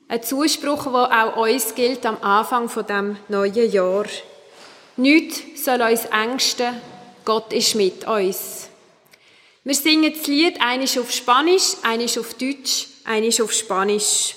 Ein 0.08 0.24
Zuspruch, 0.24 0.84
der 0.84 1.36
auch 1.36 1.38
uns 1.38 1.76
gilt 1.76 2.06
am 2.06 2.18
Anfang 2.22 2.70
von 2.70 2.86
dem 2.86 3.18
neuen 3.28 3.72
Jahr. 3.72 4.06
Nichts 4.98 5.66
soll 5.66 5.82
uns 5.82 6.06
ängsten, 6.06 6.80
Gott 7.26 7.52
ist 7.54 7.76
mit 7.76 8.08
uns. 8.08 8.70
Wir 9.64 9.76
singen 9.76 10.14
das 10.14 10.28
Lied 10.28 10.62
eines 10.62 10.98
auf 10.98 11.12
Spanisch, 11.12 11.76
eines 11.84 12.18
auf 12.18 12.34
Deutsch 12.34 12.88
eines 13.06 13.40
auf 13.42 13.52
Spanisch. 13.52 14.36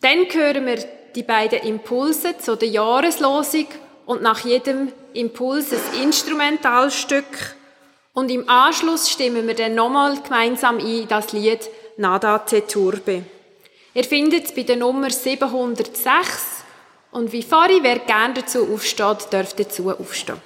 Dann 0.00 0.26
hören 0.32 0.66
wir 0.66 0.78
die 1.14 1.22
beiden 1.22 1.60
Impulse 1.60 2.36
zu 2.38 2.56
der 2.56 2.68
Jahreslosung 2.68 3.66
und 4.06 4.22
nach 4.22 4.40
jedem 4.40 4.92
Impuls 5.12 5.72
ein 5.72 6.02
Instrumentalstück. 6.02 7.54
Und 8.12 8.30
im 8.30 8.48
Anschluss 8.48 9.10
stimmen 9.10 9.46
wir 9.46 9.54
dann 9.54 9.74
nochmal 9.74 10.16
gemeinsam 10.22 10.78
ein 10.78 11.08
das 11.08 11.32
Lied 11.32 11.68
Nada 11.96 12.38
te 12.38 12.66
Turbe. 12.66 13.24
Ihr 13.94 14.04
findet 14.04 14.46
es 14.46 14.54
bei 14.54 14.62
der 14.62 14.76
Nummer 14.76 15.10
706 15.10 16.64
und 17.12 17.30
wie 17.32 17.42
vorhin, 17.42 17.82
wer 17.82 18.00
gerne 18.00 18.34
dazu 18.34 18.72
aufsteht, 18.72 19.32
dürfte 19.32 19.64
dazu 19.64 19.90
aufstehen. 19.90 20.40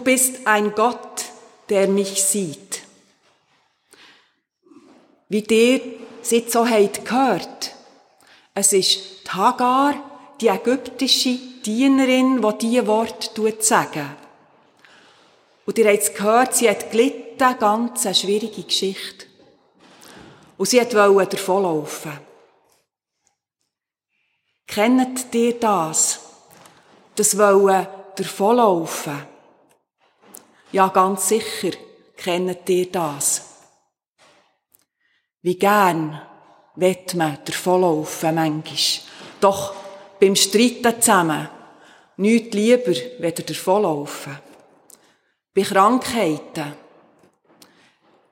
Du 0.00 0.04
bist 0.04 0.46
ein 0.46 0.74
Gott, 0.74 1.26
der 1.68 1.86
mich 1.86 2.24
sieht. 2.24 2.80
wie 5.28 6.00
es 6.22 6.30
jetzt 6.30 6.52
so 6.52 6.66
habt 6.66 7.04
gehört. 7.04 7.74
Es 8.54 8.72
ist 8.72 9.26
die 9.26 9.30
Hagar, 9.30 9.92
die 10.40 10.48
ägyptische 10.48 11.36
Dienerin, 11.66 12.40
die 12.40 12.58
diese 12.58 12.86
Worte 12.86 13.62
sagen. 13.62 14.16
Und 15.66 15.76
ihr 15.76 15.92
habt 15.92 16.02
es 16.02 16.14
gehört, 16.14 16.54
sie 16.54 16.70
hat 16.70 16.90
gelitten, 16.90 17.58
ganz 17.58 18.06
eine 18.06 18.14
schwierige 18.14 18.62
Geschichte. 18.62 19.26
Und 20.56 20.66
sie 20.66 20.80
wollte 20.80 21.36
davonlaufen. 21.36 22.18
Kennt 24.66 25.34
ihr 25.34 25.60
das? 25.60 26.20
Das 27.16 27.36
Wollen 27.36 27.86
davonlaufen? 28.16 29.29
Ja, 30.72 30.88
ganz 30.88 31.28
sicher 31.28 31.72
kennt 32.16 32.68
ihr 32.68 32.90
das. 32.90 33.50
Wie 35.42 35.58
gern 35.58 36.20
wird 36.76 37.14
man 37.14 37.38
davonlaufen, 37.44 38.34
manchmal. 38.34 39.10
Doch 39.40 39.74
beim 40.20 40.36
Streiten 40.36 41.00
zusammen 41.00 41.48
nichts 42.18 42.54
lieber 42.54 42.92
weder 43.18 43.42
davonlaufen. 43.42 44.38
Bei 45.54 45.62
Krankheiten, 45.62 46.74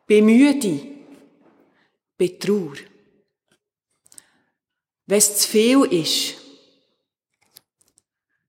bei 0.06 0.22
Müde, 0.22 0.80
bei 2.16 2.28
Trauer. 2.38 2.76
Wenn 5.06 5.18
es 5.18 5.38
zu 5.38 5.48
viel 5.48 5.84
ist, 5.84 6.36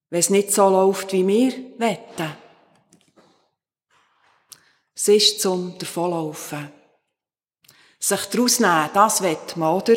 wenn 0.10 0.20
es 0.20 0.30
nicht 0.30 0.52
so 0.52 0.70
läuft, 0.70 1.14
wie 1.14 1.26
wir 1.26 1.54
wetten. 1.80 2.49
Es 5.02 5.08
ist 5.08 5.40
zum 5.40 5.78
Davonlaufen. 5.78 6.74
Sich 8.00 8.26
daraus 8.26 8.60
nehmen, 8.60 8.90
das 8.94 9.22
wett 9.22 9.56
man, 9.56 9.76
oder? 9.76 9.96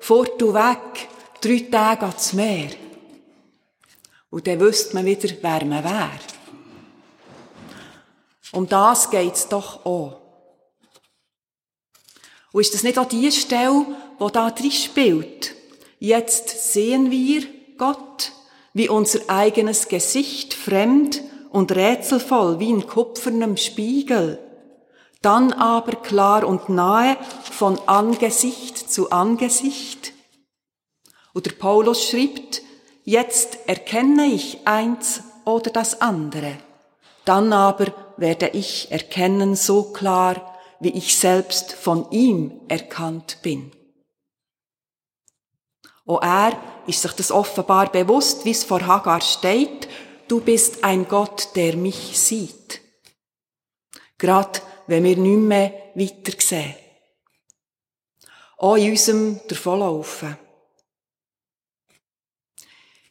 Fort 0.00 0.42
und 0.42 0.54
weg, 0.54 1.08
drei 1.40 1.68
Tage 1.70 2.06
ans 2.06 2.32
Meer. 2.32 2.70
Und 4.28 4.48
dann 4.48 4.58
wüsste 4.58 4.94
man 4.94 5.06
wieder, 5.06 5.28
wer 5.40 5.64
man 5.64 5.84
wäre. 5.84 6.10
Um 8.50 8.68
das 8.68 9.08
geht's 9.08 9.46
doch 9.46 9.86
auch. 9.86 10.20
Und 12.50 12.60
ist 12.60 12.74
das 12.74 12.82
nicht 12.82 12.98
auch 12.98 13.06
die 13.06 13.30
Stelle, 13.30 13.86
wo 14.18 14.30
da 14.30 14.50
drin 14.50 14.72
spielt? 14.72 15.54
Jetzt 16.00 16.72
sehen 16.72 17.12
wir 17.12 17.46
Gott, 17.78 18.32
wie 18.72 18.88
unser 18.88 19.20
eigenes 19.28 19.86
Gesicht 19.86 20.54
fremd 20.54 21.22
und 21.50 21.72
rätselvoll 21.72 22.58
wie 22.58 22.70
in 22.70 22.86
kupfernem 22.86 23.56
Spiegel, 23.56 24.38
dann 25.22 25.52
aber 25.52 25.96
klar 25.96 26.46
und 26.46 26.68
nahe 26.68 27.16
von 27.42 27.78
Angesicht 27.86 28.90
zu 28.90 29.10
Angesicht. 29.10 30.12
Oder 31.34 31.52
Paulus 31.52 32.08
schreibt, 32.08 32.62
jetzt 33.04 33.58
erkenne 33.66 34.26
ich 34.26 34.66
eins 34.66 35.22
oder 35.44 35.70
das 35.70 36.00
andere, 36.00 36.56
dann 37.24 37.52
aber 37.52 37.92
werde 38.16 38.48
ich 38.48 38.90
erkennen 38.90 39.56
so 39.56 39.84
klar, 39.92 40.58
wie 40.80 40.90
ich 40.90 41.18
selbst 41.18 41.72
von 41.72 42.10
ihm 42.10 42.60
erkannt 42.68 43.38
bin. 43.42 43.72
Auch 46.06 46.22
er 46.22 46.58
ist 46.86 47.02
sich 47.02 47.12
das 47.12 47.30
offenbar 47.30 47.92
bewusst, 47.92 48.44
wie 48.44 48.50
es 48.50 48.64
vor 48.64 48.86
Hagar 48.86 49.20
steht, 49.20 49.88
du 50.30 50.40
bist 50.40 50.84
ein 50.84 51.08
Gott, 51.08 51.48
der 51.56 51.76
mich 51.76 52.18
sieht. 52.18 52.80
Gerade 54.16 54.60
wenn 54.86 55.02
wir 55.02 55.16
nicht 55.16 55.38
mehr 55.38 55.72
weiter 55.94 56.38
sehen. 56.38 56.74
Auch 58.58 58.76
in 58.76 58.90
unserem 58.90 59.40
Davonlaufen. 59.48 60.36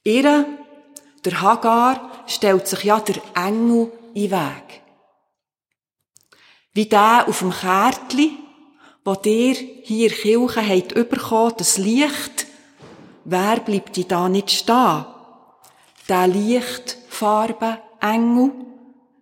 Ihr, 0.03 0.45
der 1.25 1.41
Hagar, 1.41 2.23
stellt 2.27 2.67
sich 2.67 2.83
ja 2.83 2.99
der 2.99 3.21
Engel 3.35 3.91
in 4.13 4.31
Weg. 4.31 4.81
Wie 6.73 6.85
der 6.85 7.25
auf 7.27 7.39
dem 7.39 7.51
Kärtli, 7.51 8.37
wo 9.03 9.15
dir 9.15 9.55
hier 9.55 10.09
Kirche 10.09 10.65
habt 10.65 10.93
bekommen, 10.93 11.55
das 11.57 11.77
Licht, 11.77 12.45
wer 13.25 13.59
bleibt 13.59 14.11
da 14.11 14.29
nicht 14.29 14.51
stehen? 14.51 15.05
Der 16.07 16.27
Lichtfarbe 17.19 17.81
Engel, 17.99 18.51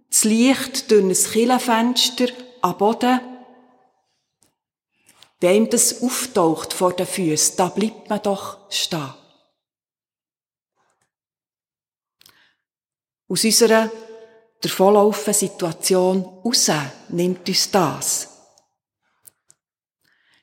das 0.09 0.23
Licht 0.23 0.91
durch 0.91 1.03
ein 1.03 1.31
Killenfenster 1.31 2.27
am 2.61 2.77
Boden. 2.77 3.19
Wem 5.39 5.69
das 5.69 6.03
auftaucht 6.03 6.73
vor 6.73 6.93
den 6.93 7.07
Füßen, 7.07 7.57
da 7.57 7.69
bleibt 7.69 8.09
man 8.09 8.21
doch 8.21 8.71
stehen. 8.71 9.13
Aus 13.29 13.43
unserer 13.43 13.91
davonlaufen 14.61 15.33
Situation 15.33 16.23
raus 16.45 16.71
nimmt 17.09 17.47
uns 17.47 17.71
das. 17.71 18.29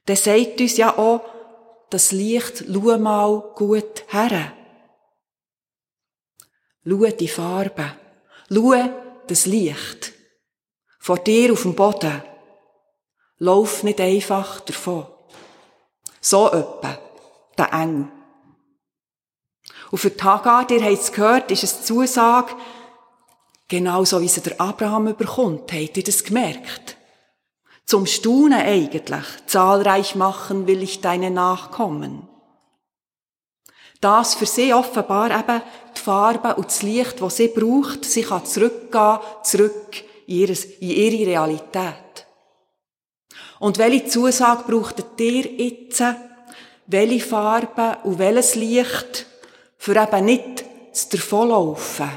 Der 0.09 0.17
sagt 0.17 0.61
uns 0.61 0.77
ja 0.77 0.99
auch, 0.99 1.23
das 1.91 2.11
Licht, 2.11 2.65
schau 2.67 2.99
mal 2.99 3.41
gut 3.55 4.05
her. 4.09 4.53
Schau 6.87 7.07
die 7.07 7.29
Farbe. 7.29 7.93
Schau 8.51 8.75
das 9.27 9.47
Licht. 9.47 10.13
Vor 10.99 11.19
dir 11.19 11.53
auf 11.53 11.63
dem 11.63 11.75
Boden. 11.75 12.23
Lauf 13.39 13.83
nicht 13.83 14.01
einfach 14.01 14.61
davon. 14.61 15.07
So 16.21 16.51
öppe, 16.51 16.99
der 17.59 17.73
Engel. 17.73 18.09
Und 19.91 19.99
für 19.99 20.11
die 20.11 20.23
Hagar, 20.23 20.71
ihr 20.71 20.83
habt 20.83 20.93
es 20.93 21.13
gehört, 21.13 21.51
ist 21.51 21.65
es 21.65 21.85
Zusage, 21.85 22.55
genauso 23.69 24.21
wie 24.21 24.29
sie 24.29 24.41
der 24.41 24.61
Abraham 24.61 25.09
überkommt. 25.09 25.73
Habt 25.73 25.97
ihr 25.97 26.05
das 26.05 26.25
gemerkt? 26.25 26.97
Zum 27.87 28.07
Staunen 28.07 28.61
eigentlich. 28.61 29.25
Zahlreich 29.47 30.15
machen 30.15 30.67
will 30.67 30.83
ich 30.83 31.01
deine 31.01 31.31
Nachkommen. 31.31 32.29
Das 34.05 34.35
für 34.35 34.45
sie 34.45 34.75
offenbar 34.75 35.31
eben 35.31 35.63
die 35.97 36.01
Farbe 36.03 36.57
und 36.57 36.67
das 36.67 36.83
Licht, 36.83 37.23
das 37.23 37.39
sie 37.39 37.49
braucht. 37.49 38.05
Sie 38.05 38.21
kann 38.21 38.45
zurückgehen, 38.45 39.19
zurück 39.43 40.05
in, 40.27 40.55
ihre 40.81 41.27
Realität. 41.27 42.27
Und 43.61 43.79
welche 43.79 44.05
Zusage 44.05 44.65
braucht 44.71 45.03
ihr 45.19 45.47
jetzt? 45.53 46.03
Welche 46.87 47.25
Farbe 47.25 47.97
und 48.05 48.19
welches 48.19 48.57
Licht 48.57 49.25
für 49.79 49.97
eben 49.97 50.25
nicht 50.27 50.65
zu 50.93 51.17
davonlaufen? 51.17 52.11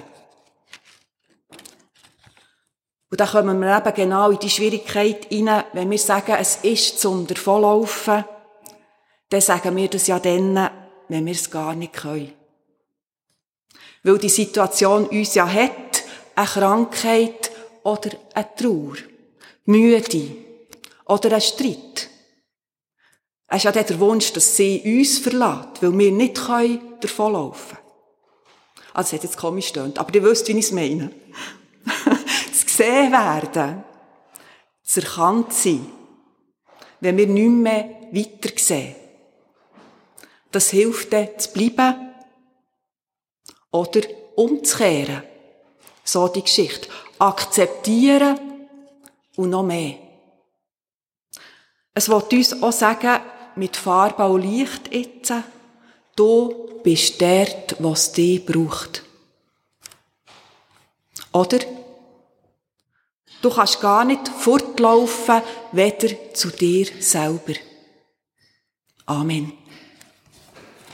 Und 3.10 3.18
da 3.18 3.28
kommen 3.28 3.62
wir 3.62 3.78
eben 3.78 3.94
genau 3.94 4.32
in 4.32 4.40
die 4.40 4.50
Schwierigkeit 4.50 5.28
rein, 5.32 5.64
wenn 5.72 5.90
wir 5.90 6.00
sagen, 6.00 6.36
es 6.38 6.58
ist 6.64 7.00
zum 7.00 7.26
Davonlaufen, 7.26 8.26
dann 9.30 9.40
sagen 9.40 9.74
wir 9.74 9.88
das 9.88 10.08
ja 10.08 10.20
dann, 10.20 10.70
wenn 11.10 11.26
wir 11.26 11.34
es 11.34 11.50
gar 11.50 11.76
nicht 11.76 11.94
können. 11.94 12.34
Weil 14.04 14.18
die 14.18 14.30
Situation 14.30 15.08
uns 15.08 15.36
ja 15.36 15.48
hat, 15.52 16.04
eine 16.36 16.48
Krankheit 16.48 17.52
oder 17.84 18.12
eine 18.34 18.56
Trauer, 18.56 18.96
Müde 19.66 20.36
oder 21.06 21.34
ein 21.34 21.42
Streit. 21.42 22.10
Es 23.50 23.58
ist 23.58 23.64
ja 23.64 23.72
der 23.72 24.00
Wunsch, 24.00 24.34
dass 24.34 24.58
sie 24.58 24.82
uns 24.84 25.20
verlässt, 25.20 25.82
weil 25.82 25.98
wir 25.98 26.12
nicht 26.12 26.38
davonlaufen 26.38 27.78
können. 27.78 27.88
Also, 28.94 29.10
es 29.10 29.14
hat 29.14 29.24
jetzt 29.24 29.38
komisch 29.38 29.68
stöhnt, 29.68 30.00
aber 30.00 30.14
ihr 30.14 30.24
wisst, 30.24 30.48
wie 30.48 30.54
ich 30.54 30.66
es 30.66 30.72
meine 30.72 31.12
gesehen 32.78 33.12
werden, 33.12 33.84
zu 34.84 35.02
erkannt 35.02 35.54
sein, 35.54 35.86
wenn 37.00 37.18
wir 37.18 37.28
nicht 37.28 37.50
mehr 37.50 37.90
weiter 38.12 38.50
sehen. 38.58 38.96
Das 40.58 40.72
hilft 40.72 41.14
dann 41.14 41.30
zu 41.38 41.52
bleiben 41.52 42.16
oder 43.70 44.02
umzukehren. 44.34 45.22
So 46.04 46.28
die 46.30 46.42
Geschichte. 46.42 46.90
Akzeptieren 47.20 48.40
und 49.36 49.52
noch 49.52 49.62
mehr. 49.62 49.98
Es 51.94 52.10
wird 52.10 52.34
uns 52.34 52.64
auch 52.64 52.72
sagen, 52.72 53.22
mit 53.56 53.78
Farbe 53.78 54.26
und 54.26 54.42
Licht 54.42 54.92
jetzt, 54.92 55.32
du 56.16 56.82
bist 56.82 57.22
dort, 57.22 57.76
was 57.78 58.14
dich 58.14 58.44
braucht. 58.44 59.04
Oder 61.34 61.60
Du 63.44 63.52
kannst 63.52 63.80
gar 63.80 64.04
nicht 64.06 64.28
fortlaufen, 64.28 65.44
weder 65.72 66.34
zu 66.34 66.50
dir 66.50 66.88
selber. 67.00 67.54
Amen. 69.06 69.67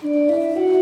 Du 0.04 0.73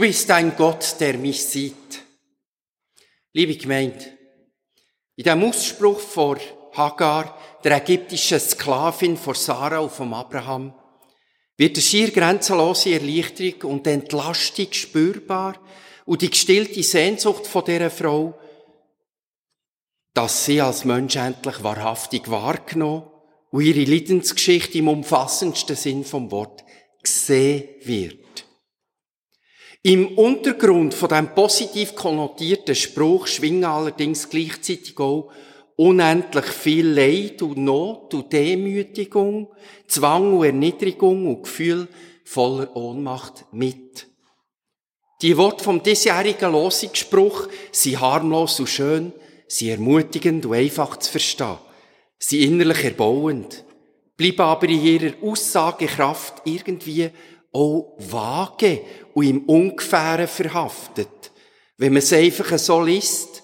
bist 0.00 0.30
ein 0.30 0.56
Gott, 0.56 0.96
der 0.98 1.18
mich 1.18 1.44
sieht. 1.44 2.02
Liebe 3.34 3.54
Gemeinde, 3.54 4.04
in 5.14 5.24
dem 5.24 5.44
Ausspruch 5.44 6.00
vor 6.00 6.38
Hagar, 6.72 7.38
der 7.62 7.76
ägyptischen 7.76 8.40
Sklavin 8.40 9.18
vor 9.18 9.34
Sarah 9.34 9.80
und 9.80 9.92
vom 9.92 10.14
Abraham, 10.14 10.74
wird 11.58 11.76
eine 11.76 11.82
schier 11.82 12.10
grenzenlose 12.10 12.94
Erleichterung 12.94 13.72
und 13.72 13.86
Entlastung 13.86 14.72
spürbar 14.72 15.60
und 16.06 16.22
die 16.22 16.30
gestillte 16.30 16.82
Sehnsucht 16.82 17.46
von 17.46 17.66
dieser 17.66 17.90
Frau, 17.90 18.38
dass 20.14 20.46
sie 20.46 20.62
als 20.62 20.86
Mensch 20.86 21.16
endlich 21.16 21.62
wahrhaftig 21.62 22.30
wahrgenommen 22.30 23.04
und 23.50 23.62
ihre 23.62 23.84
Leidensgeschichte 23.84 24.78
im 24.78 24.88
umfassendsten 24.88 25.76
Sinn 25.76 26.04
vom 26.06 26.30
Wort 26.30 26.64
gesehen 27.02 27.68
wird. 27.82 28.49
Im 29.82 30.18
Untergrund 30.18 30.92
von 30.92 31.08
dem 31.08 31.34
positiv 31.34 31.94
konnotierten 31.94 32.74
Spruch 32.74 33.26
schwingen 33.26 33.64
allerdings 33.64 34.28
gleichzeitig 34.28 34.98
auch 34.98 35.32
unendlich 35.76 36.44
viel 36.44 36.86
Leid 36.86 37.40
und 37.40 37.56
Not 37.56 38.12
und 38.12 38.30
Demütigung, 38.30 39.48
Zwang 39.86 40.34
und 40.36 40.44
Erniedrigung 40.44 41.26
und 41.26 41.44
Gefühl 41.44 41.88
voller 42.24 42.76
Ohnmacht 42.76 43.46
mit. 43.52 44.06
Die 45.22 45.38
Worte 45.38 45.64
vom 45.64 45.82
diesjährigen 45.82 46.52
Losungsspruch 46.52 47.48
sind 47.72 48.00
harmlos 48.00 48.60
und 48.60 48.68
schön, 48.68 49.14
sie 49.48 49.70
ermutigend 49.70 50.44
und 50.44 50.54
einfach 50.54 50.98
zu 50.98 51.10
verstehen, 51.10 51.56
sie 52.18 52.44
innerlich 52.44 52.84
erbauend, 52.84 53.64
bleiben 54.18 54.42
aber 54.42 54.68
in 54.68 54.84
ihrer 54.84 55.14
Aussagekraft 55.22 56.42
irgendwie 56.44 57.10
auch 57.52 57.96
vage 57.98 58.80
und 59.14 59.26
im 59.26 59.44
Ungefähren 59.44 60.28
verhaftet. 60.28 61.30
Wenn 61.76 61.92
man 61.92 62.02
es 62.02 62.12
einfach 62.12 62.58
so 62.58 62.82
liest, 62.82 63.42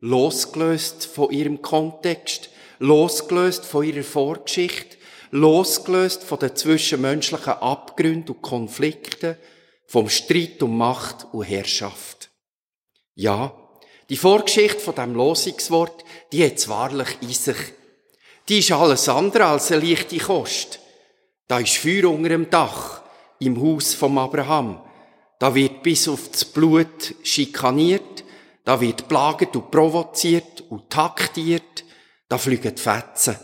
losgelöst 0.00 1.06
von 1.06 1.30
ihrem 1.30 1.60
Kontext, 1.60 2.50
losgelöst 2.78 3.64
von 3.64 3.84
ihrer 3.84 4.02
Vorgeschichte, 4.02 4.96
losgelöst 5.30 6.22
von 6.22 6.38
den 6.38 6.54
zwischenmenschlichen 6.54 7.54
Abgründen 7.54 8.36
und 8.36 8.42
Konflikten, 8.42 9.36
vom 9.86 10.08
Streit 10.08 10.62
um 10.62 10.78
Macht 10.78 11.26
und 11.32 11.44
Herrschaft. 11.44 12.30
Ja, 13.14 13.54
die 14.08 14.16
Vorgeschichte 14.16 14.80
von 14.80 14.94
dem 14.94 15.14
Losungswort, 15.14 16.04
die 16.32 16.44
hat 16.44 16.56
es 16.56 16.68
wahrlich 16.68 17.16
in 17.20 17.32
sich. 17.32 17.56
Die 18.48 18.58
ist 18.58 18.72
alles 18.72 19.08
andere 19.08 19.46
als 19.46 19.72
eine 19.72 19.86
leichte 19.86 20.18
Kost. 20.18 20.80
Da 21.48 21.58
ist 21.58 21.76
Feuer 21.76 22.10
unter 22.10 22.28
dem 22.28 22.50
Dach 22.50 23.03
im 23.46 23.60
Haus 23.60 23.94
vom 23.94 24.18
Abraham. 24.18 24.80
Da 25.38 25.54
wird 25.54 25.82
bis 25.82 26.08
auf 26.08 26.28
das 26.30 26.44
Blut 26.44 27.14
schikaniert, 27.22 28.24
da 28.64 28.80
wird 28.80 29.08
plagt 29.08 29.56
und 29.56 29.70
provoziert 29.70 30.64
und 30.70 30.88
taktiert, 30.90 31.84
da 32.28 32.38
fliegen 32.38 32.76
Fetzen. 32.76 33.36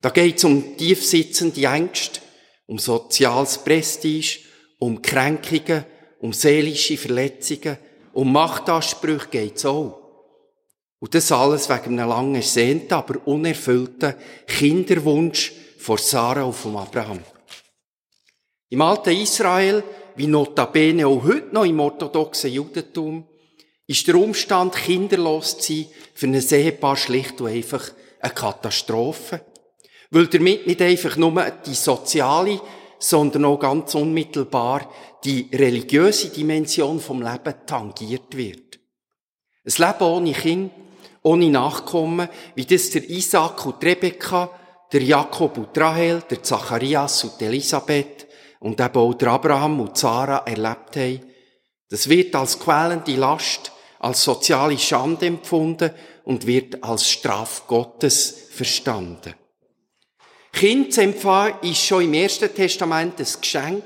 Da 0.00 0.10
geht's 0.10 0.44
um 0.44 0.76
tiefsitzende 0.76 1.64
Ängste, 1.64 2.20
um 2.66 2.78
soziales 2.78 3.58
Prestige, 3.58 4.40
um 4.78 5.00
Kränkungen, 5.00 5.84
um 6.20 6.32
seelische 6.32 6.96
Verletzungen, 6.96 7.78
um 8.12 8.32
Machtansprüche 8.32 9.28
geht's 9.28 9.64
auch. 9.64 10.00
Und 10.98 11.14
das 11.14 11.32
alles 11.32 11.68
wegen 11.68 11.98
einem 11.98 12.08
langen 12.10 12.34
ersehnten, 12.36 12.94
aber 12.94 13.26
unerfüllten 13.26 14.14
Kinderwunsch 14.46 15.52
vor 15.78 15.98
Sarah 15.98 16.44
und 16.44 16.54
vom 16.54 16.76
Abraham. 16.76 17.20
Im 18.72 18.80
alten 18.80 19.14
Israel, 19.14 19.84
wie 20.16 20.26
notabene 20.26 21.06
auch 21.06 21.22
heute 21.24 21.52
noch 21.52 21.66
im 21.66 21.78
orthodoxen 21.78 22.50
Judentum, 22.50 23.26
ist 23.86 24.08
der 24.08 24.14
Umstand, 24.14 24.74
kinderlos 24.74 25.58
zu 25.58 25.74
sein, 25.74 25.86
für 26.14 26.26
ein 26.26 26.34
Ehepaar 26.40 26.96
schlicht 26.96 27.38
und 27.42 27.48
einfach 27.48 27.90
eine 28.18 28.32
Katastrophe. 28.32 29.42
Weil 30.10 30.26
damit 30.28 30.66
nicht 30.66 30.80
einfach 30.80 31.18
nur 31.18 31.50
die 31.66 31.74
soziale, 31.74 32.62
sondern 32.98 33.44
auch 33.44 33.58
ganz 33.58 33.94
unmittelbar 33.94 34.90
die 35.22 35.50
religiöse 35.52 36.30
Dimension 36.30 36.98
vom 36.98 37.20
Leben 37.20 37.54
tangiert 37.66 38.34
wird. 38.34 38.80
Ein 39.66 39.86
Leben 39.86 40.10
ohne 40.10 40.32
Kind, 40.32 40.72
ohne 41.20 41.50
Nachkommen, 41.50 42.26
wie 42.54 42.64
das 42.64 42.88
der 42.88 43.06
Isaac 43.10 43.66
und 43.66 43.84
Rebekka, 43.84 44.48
der 44.90 45.02
Jakob 45.02 45.58
und 45.58 45.76
Rahel, 45.76 46.22
der 46.30 46.42
Zacharias 46.42 47.22
und 47.24 47.42
Elisabeth, 47.42 48.31
und 48.62 48.80
eben 48.80 48.96
auch 48.96 49.14
der 49.14 49.28
Abraham 49.32 49.80
und 49.80 49.98
Sarah 49.98 50.44
erlebt 50.46 50.96
haben. 50.96 51.20
Das 51.90 52.08
wird 52.08 52.34
als 52.36 52.58
quälende 52.58 53.16
Last, 53.16 53.72
als 53.98 54.22
soziale 54.22 54.78
Schande 54.78 55.26
empfunden 55.26 55.90
und 56.24 56.46
wird 56.46 56.82
als 56.82 57.08
Straf 57.08 57.66
Gottes 57.66 58.46
verstanden. 58.50 59.34
Kind 60.52 60.94
zu 60.94 61.02
empfangen 61.02 61.56
ist 61.62 61.84
schon 61.84 62.04
im 62.04 62.14
Ersten 62.14 62.54
Testament 62.54 63.18
ein 63.18 63.26
Geschenk, 63.40 63.84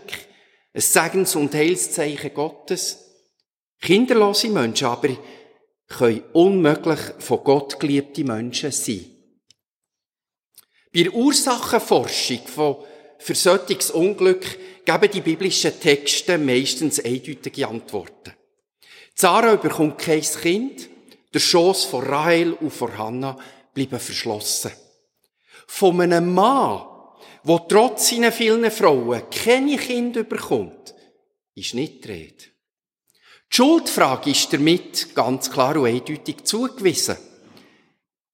ein 0.75 0.81
Segens- 0.81 1.37
und 1.37 1.55
Heilszeichen 1.55 2.35
Gottes. 2.35 2.99
Kinderlose 3.81 4.51
Menschen 4.51 4.89
aber 4.89 5.17
können 5.89 6.23
unmöglich 6.35 7.01
von 7.19 7.43
Gott 7.43 7.81
geliebte 7.81 8.25
Menschen 8.25 8.73
sein. 8.73 9.07
Bei 10.93 11.03
der 11.03 11.15
Ursachenforschung 11.15 12.47
von 12.47 12.85
für 13.27 13.35
solches 13.35 13.91
Unglück 13.91 14.85
geben 14.85 15.11
die 15.13 15.21
biblischen 15.21 15.81
Texte 15.81 16.39
meistens 16.39 17.05
eindeutige 17.05 17.67
Antworten. 17.67 18.33
Sarah 19.17 19.57
bekommt 19.57 19.99
kein 19.99 20.21
Kind, 20.23 20.89
der 21.35 21.41
Schoß 21.41 21.87
von 21.87 22.05
Rahel 22.05 22.53
und 22.53 22.71
von 22.71 22.97
Hannah 22.97 23.37
bleiben 23.75 23.99
verschlossen. 23.99 24.71
Von 25.67 26.01
einem 26.03 26.33
Mann, 26.33 26.87
der 27.43 27.67
trotz 27.69 28.11
seiner 28.11 28.31
vielen 28.31 28.71
Frauen 28.71 29.29
keine 29.29 29.77
Kinder 29.77 30.23
bekommt, 30.23 30.95
ist 31.57 31.75
nicht 31.75 32.05
die 32.05 32.09
Rede. 32.13 32.45
Die 33.51 33.57
Schuldfrage 33.57 34.31
ist 34.31 34.53
damit 34.53 35.17
ganz 35.17 35.51
klar 35.51 35.75
und 35.75 35.87
eindeutig 35.87 36.45
zugewiesen. 36.45 37.17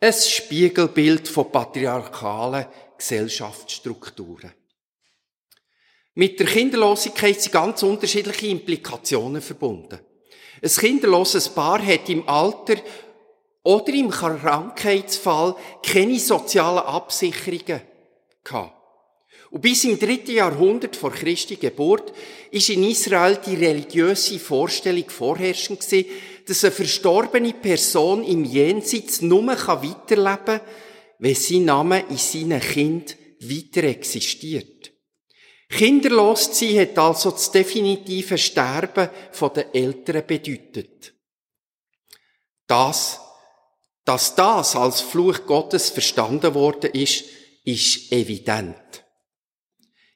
Ein 0.01 0.13
Spiegelbild 0.13 1.29
von 1.29 1.51
patriarchalen 1.51 2.67
Gesellschaftsstrukturen. 2.99 4.53
Mit 6.15 6.39
der 6.39 6.47
Kinderlosigkeit 6.47 7.41
sind 7.41 7.53
ganz 7.53 7.83
unterschiedliche 7.83 8.49
Implikationen 8.49 9.41
verbunden. 9.41 9.99
Ein 10.63 10.71
kinderloses 10.71 11.49
Paar 11.49 11.85
hat 11.85 12.09
im 12.09 12.29
Alter 12.29 12.77
oder 13.63 13.95
im 13.95 14.11
Krankheitsfall 14.11 15.57
keine 15.83 16.19
sozialen 16.19 16.85
Absicherungen 16.85 17.81
gehabt. 18.45 18.77
Und 19.51 19.61
bis 19.61 19.85
im 19.85 19.99
dritten 19.99 20.33
Jahrhundert 20.33 20.97
vor 20.97 21.13
Christi 21.13 21.57
Geburt 21.57 22.13
ist 22.51 22.71
in 22.71 22.85
Israel 22.85 23.39
die 23.45 23.55
religiöse 23.55 24.39
Vorstellung 24.39 25.09
vorherrschend 25.09 25.81
gewesen, 25.81 26.09
dass 26.47 26.65
eine 26.65 26.73
verstorbene 26.73 27.53
Person 27.55 28.25
im 28.25 28.45
Jenseits 28.45 29.21
nur 29.21 29.47
weiterleben 29.47 30.45
kann, 30.45 30.61
wenn 31.19 31.35
sein 31.35 31.65
Name 31.67 32.05
in 32.09 32.17
seinem 32.17 32.61
Kind 32.61 33.17
weiter 33.41 33.85
existiert. 33.85 34.92
Kinderlos 35.73 36.53
zu 36.53 36.67
sein 36.67 36.81
hat 36.81 36.99
also 36.99 37.31
das 37.31 37.51
definitive 37.51 38.37
Sterben 38.37 39.09
der 39.55 39.75
Eltern 39.75 40.27
bedeutet. 40.27 41.15
Das, 42.67 43.21
dass 44.05 44.35
das 44.35 44.77
als 44.77 45.01
Fluch 45.01 45.47
Gottes 45.47 45.91
verstanden 45.91 46.55
worden 46.55 46.91
ist, 46.93 47.25
ist 47.65 48.13
evident. 48.13 49.05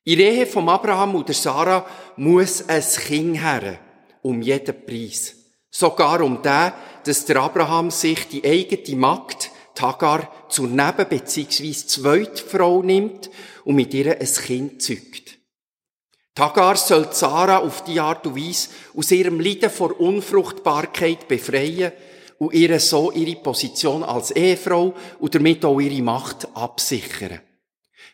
In 0.05 0.19
der 0.19 0.33
Ehe 0.33 0.47
von 0.47 0.69
Abraham 0.69 1.17
und 1.17 1.35
Sarah 1.35 1.87
muss 2.17 2.69
ein 2.69 2.83
Kind 2.83 3.43
her, 3.43 3.79
um 4.23 4.41
jeden 4.41 4.87
Preis. 4.87 5.35
Sogar 5.71 6.21
um 6.21 6.41
den, 6.43 6.73
dass 7.05 7.25
der 7.25 7.37
Abraham 7.43 7.91
sich 7.91 8.29
die 8.29 8.45
eigene 8.45 8.97
Magd, 8.97 9.51
Tagar, 9.75 10.49
zur 10.49 10.69
Neben- 10.69 11.09
bzw. 11.09 11.73
Zweitfrau 11.73 12.83
nimmt 12.83 13.31
und 13.65 13.75
mit 13.75 13.93
ihr 13.93 14.19
ein 14.19 14.27
Kind 14.27 14.81
zeugt. 14.81 15.26
Tagar 16.37 16.77
soll 16.77 17.09
Sarah 17.13 17.61
auf 17.61 17.83
die 17.85 17.99
Art 17.99 18.27
und 18.27 18.37
Weise 18.37 18.69
aus 18.95 19.11
ihrem 19.11 19.41
Leiden 19.41 19.71
vor 19.71 19.99
Unfruchtbarkeit 19.99 21.27
befreien 21.27 21.93
und 22.39 22.53
ihr 22.53 22.79
so 22.79 23.11
ihre 23.11 23.41
Position 23.41 24.05
als 24.05 24.33
Ehefrau 24.33 24.93
und 25.19 25.35
damit 25.35 25.65
auch 25.65 25.81
ihre 25.81 26.03
Macht 26.03 26.47
absichern. 26.55 27.41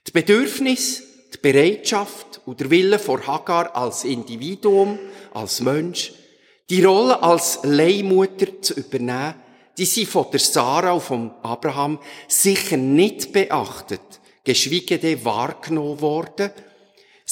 Die 0.07 0.13
Bedürfnis, 0.13 1.03
die 1.35 1.39
Bereitschaft 1.39 2.41
und 2.47 2.61
der 2.61 2.71
Wille 2.71 3.01
vor 3.01 3.27
Hagar 3.27 3.75
als 3.75 4.05
Individuum, 4.05 5.01
als 5.35 5.61
Mensch, 5.61 6.13
die 6.71 6.85
Rolle 6.85 7.21
als 7.21 7.59
Leihmutter 7.65 8.63
zu 8.63 8.75
übernehmen, 8.75 9.35
die 9.77 9.85
sie 9.85 10.07
von 10.07 10.27
der 10.31 10.39
Sarah 10.39 10.93
und 10.93 11.03
vom 11.03 11.35
Abraham 11.43 11.99
sicher 12.29 12.77
nicht 12.77 13.33
beachtet, 13.33 14.21
geschweige 14.45 15.01
denn 15.01 15.25
wahrgenommen 15.25 16.01
worden 16.01 16.53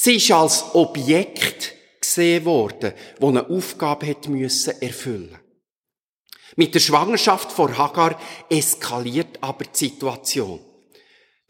Sie 0.03 0.15
ist 0.15 0.31
als 0.31 0.65
Objekt 0.73 1.75
gesehen 1.99 2.43
worden, 2.45 2.91
wo 3.19 3.29
eine 3.29 3.47
Aufgabe 3.47 4.07
hat 4.07 4.27
müssen 4.27 4.81
erfüllen. 4.81 5.37
Mit 6.55 6.73
der 6.73 6.79
Schwangerschaft 6.79 7.51
vor 7.51 7.77
Hagar 7.77 8.19
eskaliert 8.49 9.37
aber 9.41 9.65
die 9.65 9.77
Situation. 9.77 10.59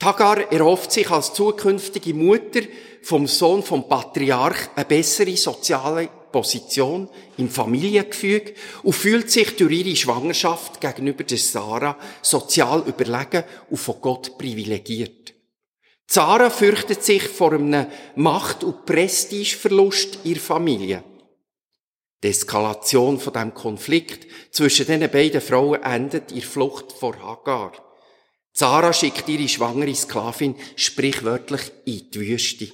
Hagar 0.03 0.51
erhofft 0.51 0.91
sich 0.91 1.09
als 1.09 1.33
zukünftige 1.33 2.13
Mutter 2.13 2.63
vom 3.03 3.25
Sohn 3.25 3.63
vom 3.63 3.87
Patriarch 3.87 4.67
eine 4.75 4.83
bessere 4.83 5.37
soziale 5.37 6.09
Position 6.29 7.07
im 7.37 7.49
Familiengefüge 7.49 8.55
und 8.83 8.91
fühlt 8.91 9.31
sich 9.31 9.55
durch 9.55 9.71
ihre 9.71 9.95
Schwangerschaft 9.95 10.81
gegenüber 10.81 11.23
der 11.23 11.37
Sarah 11.37 11.97
sozial 12.21 12.83
überlegen 12.85 13.45
und 13.69 13.77
von 13.77 14.01
Gott 14.01 14.37
privilegiert. 14.37 15.30
Sarah 16.13 16.49
fürchtet 16.49 17.05
sich 17.05 17.23
vor 17.23 17.53
einem 17.53 17.85
Macht- 18.15 18.65
und 18.65 18.85
Prestigeverlust 18.85 20.19
ihrer 20.25 20.41
Familie. 20.41 21.05
Die 22.21 22.27
Eskalation 22.27 23.17
von 23.17 23.31
dem 23.31 23.53
Konflikt 23.53 24.27
zwischen 24.51 24.87
diesen 24.87 25.09
beiden 25.09 25.39
Frauen 25.39 25.81
endet 25.81 26.33
in 26.33 26.41
Flucht 26.41 26.91
vor 26.91 27.17
Hagar. 27.17 27.71
Sarah 28.51 28.91
schickt 28.91 29.29
ihre 29.29 29.47
schwangere 29.47 29.95
Sklavin 29.95 30.57
sprichwörtlich 30.75 31.61
in 31.85 32.11
die 32.11 32.19
Wüste. 32.19 32.67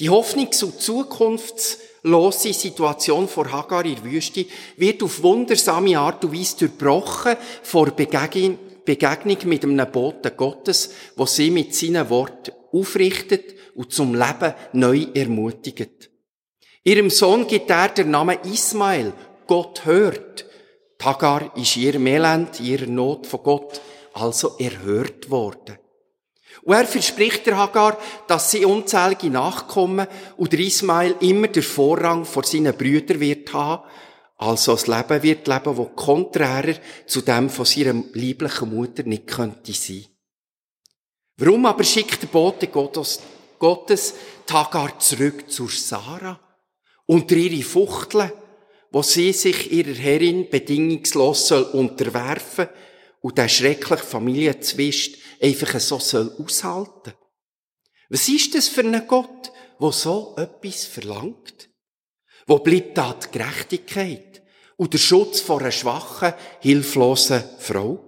Die 0.00 0.10
hoffnungs- 0.10 0.64
und 0.64 0.82
zukunftslose 0.82 2.52
Situation 2.52 3.28
vor 3.28 3.52
Hagar 3.52 3.84
in 3.84 3.94
der 3.94 4.02
Wüste 4.02 4.44
wird 4.76 5.04
auf 5.04 5.22
wundersame 5.22 5.96
Art 5.96 6.24
und 6.24 6.36
Weise 6.36 6.56
durchbrochen 6.56 7.36
vor 7.62 7.92
Begegnung, 7.92 8.58
Begegnung 8.88 9.36
mit 9.44 9.64
einem 9.64 9.92
Boten 9.92 10.32
Gottes, 10.34 10.94
wo 11.14 11.26
sie 11.26 11.50
mit 11.50 11.74
seinen 11.74 12.08
Worten 12.08 12.52
aufrichtet 12.72 13.54
und 13.74 13.92
zum 13.92 14.14
Leben 14.14 14.54
neu 14.72 15.08
ermutigt. 15.12 16.08
Ihrem 16.84 17.10
Sohn 17.10 17.46
gibt 17.46 17.68
er 17.68 17.88
den 17.90 18.10
Namen 18.10 18.38
Ismael, 18.44 19.12
Gott 19.46 19.84
hört. 19.84 20.46
Hagar 21.02 21.54
ist 21.54 21.76
ihrem 21.76 22.06
Elend, 22.06 22.60
ihrer 22.60 22.86
Not 22.86 23.26
von 23.26 23.42
Gott 23.42 23.80
also 24.14 24.56
erhört 24.58 25.28
worden. 25.28 25.78
Und 26.62 26.74
er 26.74 26.86
verspricht 26.86 27.46
der 27.46 27.58
Hagar, 27.58 27.98
dass 28.26 28.50
sie 28.50 28.64
unzählige 28.64 29.28
Nachkommen 29.28 30.06
und 30.38 30.52
der 30.52 30.60
Ismael 30.60 31.14
immer 31.20 31.48
den 31.48 31.62
Vorrang 31.62 32.24
vor 32.24 32.44
seinen 32.44 32.74
Brüdern 32.74 33.20
wird 33.20 33.52
haben, 33.52 33.84
also 34.38 34.76
ein 34.76 34.84
Leben 34.84 35.22
wird 35.22 35.48
leben, 35.48 35.76
wo 35.76 35.86
konträrer 35.86 36.76
zu 37.06 37.20
dem 37.22 37.50
von 37.50 37.64
seiner 37.64 38.02
lieblichen 38.12 38.74
Mutter 38.74 39.02
nicht 39.02 39.26
könnte 39.26 39.72
sein. 39.72 40.06
Warum 41.36 41.66
aber 41.66 41.84
schickt 41.84 42.22
der 42.22 42.28
Bote 42.28 42.68
Gottes, 42.68 43.20
Gottes 43.58 44.14
Hagar 44.50 44.98
zurück 45.00 45.50
zur 45.50 45.68
Sarah? 45.68 46.40
Unter 47.06 47.34
ihre 47.34 47.62
Fuchteln, 47.62 48.32
wo 48.92 49.02
sie 49.02 49.32
sich 49.32 49.72
ihrer 49.72 49.94
Herrin 49.94 50.48
bedingungslos 50.48 51.48
soll 51.48 51.62
unterwerfen 51.62 52.68
und 53.20 53.38
der 53.38 53.48
schreckliche 53.48 54.04
Familienzwist 54.04 55.16
einfach 55.42 55.80
so 55.80 55.98
soll 55.98 56.32
aushalten. 56.38 57.12
Was 58.08 58.28
ist 58.28 58.54
das 58.54 58.68
für 58.68 58.82
ein 58.82 59.06
Gott, 59.06 59.52
wo 59.78 59.90
so 59.90 60.34
etwas 60.36 60.84
verlangt? 60.84 61.68
Wo 62.46 62.58
bleibt 62.58 62.96
da 62.96 63.12
die 63.14 63.38
Gerechtigkeit 63.38 64.27
und 64.78 64.94
der 64.94 64.98
Schutz 64.98 65.40
vor 65.40 65.60
einer 65.60 65.72
schwachen, 65.72 66.32
hilflosen 66.60 67.42
Frau? 67.58 67.98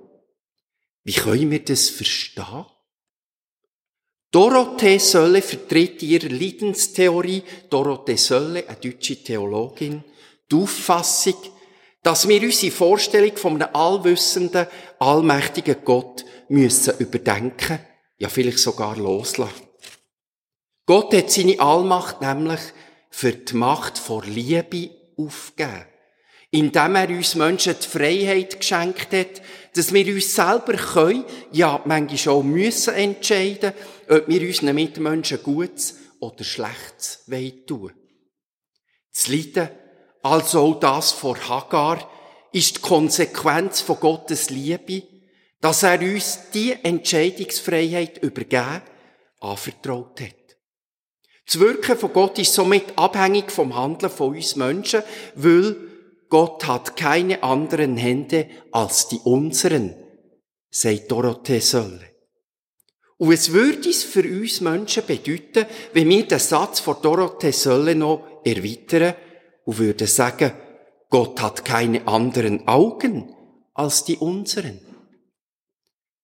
Wie 1.03 1.13
können 1.13 1.51
wir 1.51 1.65
das 1.65 1.91
verstehen? 1.91 2.65
Dorothee 4.31 4.99
Sölle 4.99 5.43
vertritt 5.43 6.01
ihre 6.03 6.29
Leidenstheorie, 6.29 7.43
Dorothee 7.69 8.17
Sölle, 8.17 8.69
eine 8.69 8.77
deutsche 8.77 9.23
Theologin, 9.23 10.05
die 10.51 10.55
Auffassung, 10.55 11.35
dass 12.05 12.29
wir 12.29 12.41
unsere 12.41 12.71
Vorstellung 12.71 13.37
von 13.37 13.61
einem 13.61 13.75
allwissenden, 13.75 14.69
allmächtigen 15.01 15.85
Gott 15.85 16.25
müssen 16.49 16.97
überdenken, 16.99 17.81
ja 18.19 18.29
vielleicht 18.29 18.61
sogar 18.61 18.97
loslassen. 18.97 19.69
Gott 20.87 21.13
hat 21.15 21.33
seine 21.33 21.59
Allmacht 21.59 22.21
nämlich 22.21 22.61
für 23.11 23.33
die 23.33 23.57
Macht 23.57 23.99
vor 23.99 24.25
Liebe 24.25 24.91
aufgegeben 25.17 25.90
indem 26.51 26.97
er 26.97 27.09
uns 27.11 27.35
Menschen 27.35 27.77
die 27.81 27.89
Freiheit 27.89 28.59
geschenkt 28.59 29.13
hat, 29.13 29.43
dass 29.75 29.95
wir 29.95 30.07
uns 30.13 30.35
selber 30.35 30.75
können, 30.75 31.25
ja, 31.53 31.81
manchmal 31.85 32.35
auch 32.35 32.43
müssen 32.43 32.95
entscheiden, 32.95 33.73
ob 34.09 34.29
wir 34.29 34.41
unseren 34.43 34.75
Mitmenschen 34.75 35.43
Gutes 35.43 35.97
oder 36.19 36.43
Schlechtes 36.43 37.25
tun 37.67 37.93
Das 39.15 39.29
Leiden, 39.29 39.69
also 40.23 40.61
auch 40.61 40.81
das 40.81 41.13
vor 41.13 41.37
Hagar, 41.49 42.11
ist 42.53 42.79
die 42.79 42.81
Konsequenz 42.81 43.81
von 43.81 44.01
Gottes 44.01 44.51
Liebe, 44.51 45.05
dass 45.61 45.85
er 45.85 46.01
uns 46.01 46.51
die 46.53 46.73
Entscheidungsfreiheit 46.83 48.19
übergeben, 48.23 48.83
anvertraut 49.41 50.21
hat. 50.21 50.35
Das 51.47 51.61
Wirken 51.61 51.97
von 51.97 52.13
Gott 52.13 52.39
ist 52.39 52.55
somit 52.55 52.97
abhängig 52.97 53.51
vom 53.51 53.75
Handeln 53.75 54.11
von 54.11 54.35
uns 54.35 54.57
Menschen, 54.57 55.03
weil 55.35 55.90
Gott 56.31 56.67
hat 56.69 56.97
keine 56.97 57.43
anderen 57.43 57.97
Hände 57.97 58.49
als 58.71 59.09
die 59.09 59.19
unseren, 59.19 59.95
sagt 60.71 61.11
Dorothee 61.11 61.59
Sölle. 61.59 62.07
Und 63.19 63.33
es 63.33 63.53
würde 63.53 63.91
es 63.91 64.05
für 64.05 64.23
uns 64.23 64.61
Menschen 64.63 65.05
bedeuten, 65.05 65.67
wenn 65.93 66.09
wir 66.09 66.27
den 66.27 66.39
Satz 66.39 66.81
von 66.81 66.97
Dorothee 67.03 67.51
Sölle 67.51 67.95
noch 67.95 68.41
erweitern 68.45 69.15
und 69.65 69.79
würden 69.79 70.07
sagen, 70.07 70.53
Gott 71.11 71.43
hat 71.43 71.65
keine 71.65 72.07
anderen 72.07 72.67
Augen 72.69 73.35
als 73.75 74.05
die 74.05 74.17
unseren. 74.17 74.81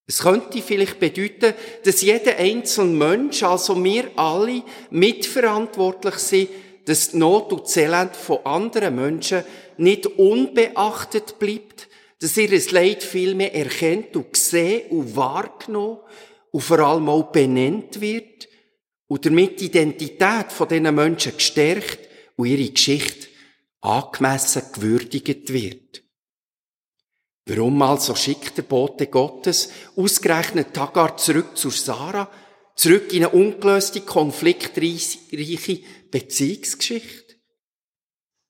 Es 0.06 0.20
könnte 0.20 0.62
vielleicht 0.62 1.00
bedeuten, 1.00 1.52
dass 1.84 2.00
jeder 2.02 2.36
einzelne 2.36 2.92
Mensch, 2.92 3.42
also 3.42 3.82
wir 3.82 4.16
alle, 4.16 4.62
mitverantwortlich 4.90 6.14
sind, 6.14 6.48
dass 6.84 7.10
die 7.10 7.16
Not 7.18 7.52
und 7.52 7.64
das 7.64 7.76
Elend 7.76 8.14
von 8.14 8.38
anderen 8.44 8.94
Menschen 8.94 9.42
nicht 9.78 10.06
unbeachtet 10.06 11.38
bleibt, 11.38 11.88
dass 12.20 12.36
ihr 12.36 12.50
das 12.50 12.70
Leid 12.70 13.02
vielmehr 13.02 13.54
erkennt 13.54 14.16
und 14.16 14.32
gesehen 14.32 14.90
und 14.90 15.16
wahrgenommen 15.16 15.98
und 16.50 16.60
vor 16.62 16.78
allem 16.78 17.08
auch 17.08 17.30
benennt 17.30 18.00
wird 18.00 18.48
und 19.08 19.26
damit 19.26 19.60
die 19.60 19.66
Identität 19.66 20.50
von 20.50 20.68
diesen 20.68 20.94
Menschen 20.94 21.36
gestärkt 21.36 22.08
und 22.36 22.46
ihre 22.46 22.70
Geschichte 22.70 23.28
angemessen 23.80 24.62
gewürdigt 24.72 25.52
wird. 25.52 26.02
Warum 27.46 27.80
also 27.82 28.16
schickt 28.16 28.56
der 28.58 28.62
Bote 28.62 29.06
Gottes 29.06 29.70
ausgerechnet 29.94 30.76
Hagar 30.76 31.16
zurück 31.16 31.56
zu 31.56 31.70
Sarah, 31.70 32.28
zurück 32.74 33.12
in 33.12 33.24
eine 33.24 33.34
ungelöste, 33.34 34.00
konfliktreiche 34.00 35.80
Beziehungsgeschichte? 36.10 37.25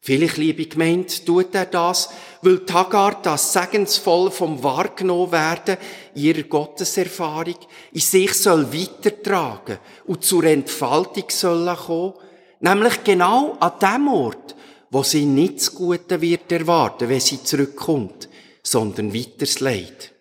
Vielleicht, 0.06 0.36
liebe 0.36 0.66
Gemeinde, 0.66 1.12
tut 1.24 1.52
er 1.52 1.66
das, 1.66 2.10
weil 2.40 2.64
Tagar 2.64 3.20
das 3.22 3.52
Segensvoll 3.52 4.30
vom 4.30 4.62
wahrgenommen 4.62 5.32
werden 5.32 5.78
ihrer 6.14 6.44
Gotteserfahrung 6.44 7.56
in 7.90 8.00
sich 8.00 8.32
soll 8.34 8.72
weitertragen 8.72 9.78
und 10.04 10.24
zur 10.24 10.44
Entfaltung 10.44 11.24
soll 11.30 11.74
kommen, 11.74 12.14
nämlich 12.60 13.02
genau 13.02 13.56
an 13.58 13.80
dem 13.82 14.06
Ort, 14.06 14.54
wo 14.92 15.02
sie 15.02 15.24
nicht 15.24 15.56
das 15.56 15.74
Gute 15.74 16.20
wird 16.20 16.52
erwarten, 16.52 17.08
wenn 17.08 17.18
sie 17.18 17.42
zurückkommt, 17.42 18.28
sondern 18.62 19.12
weiteres 19.12 19.58
Leid. 19.58 20.14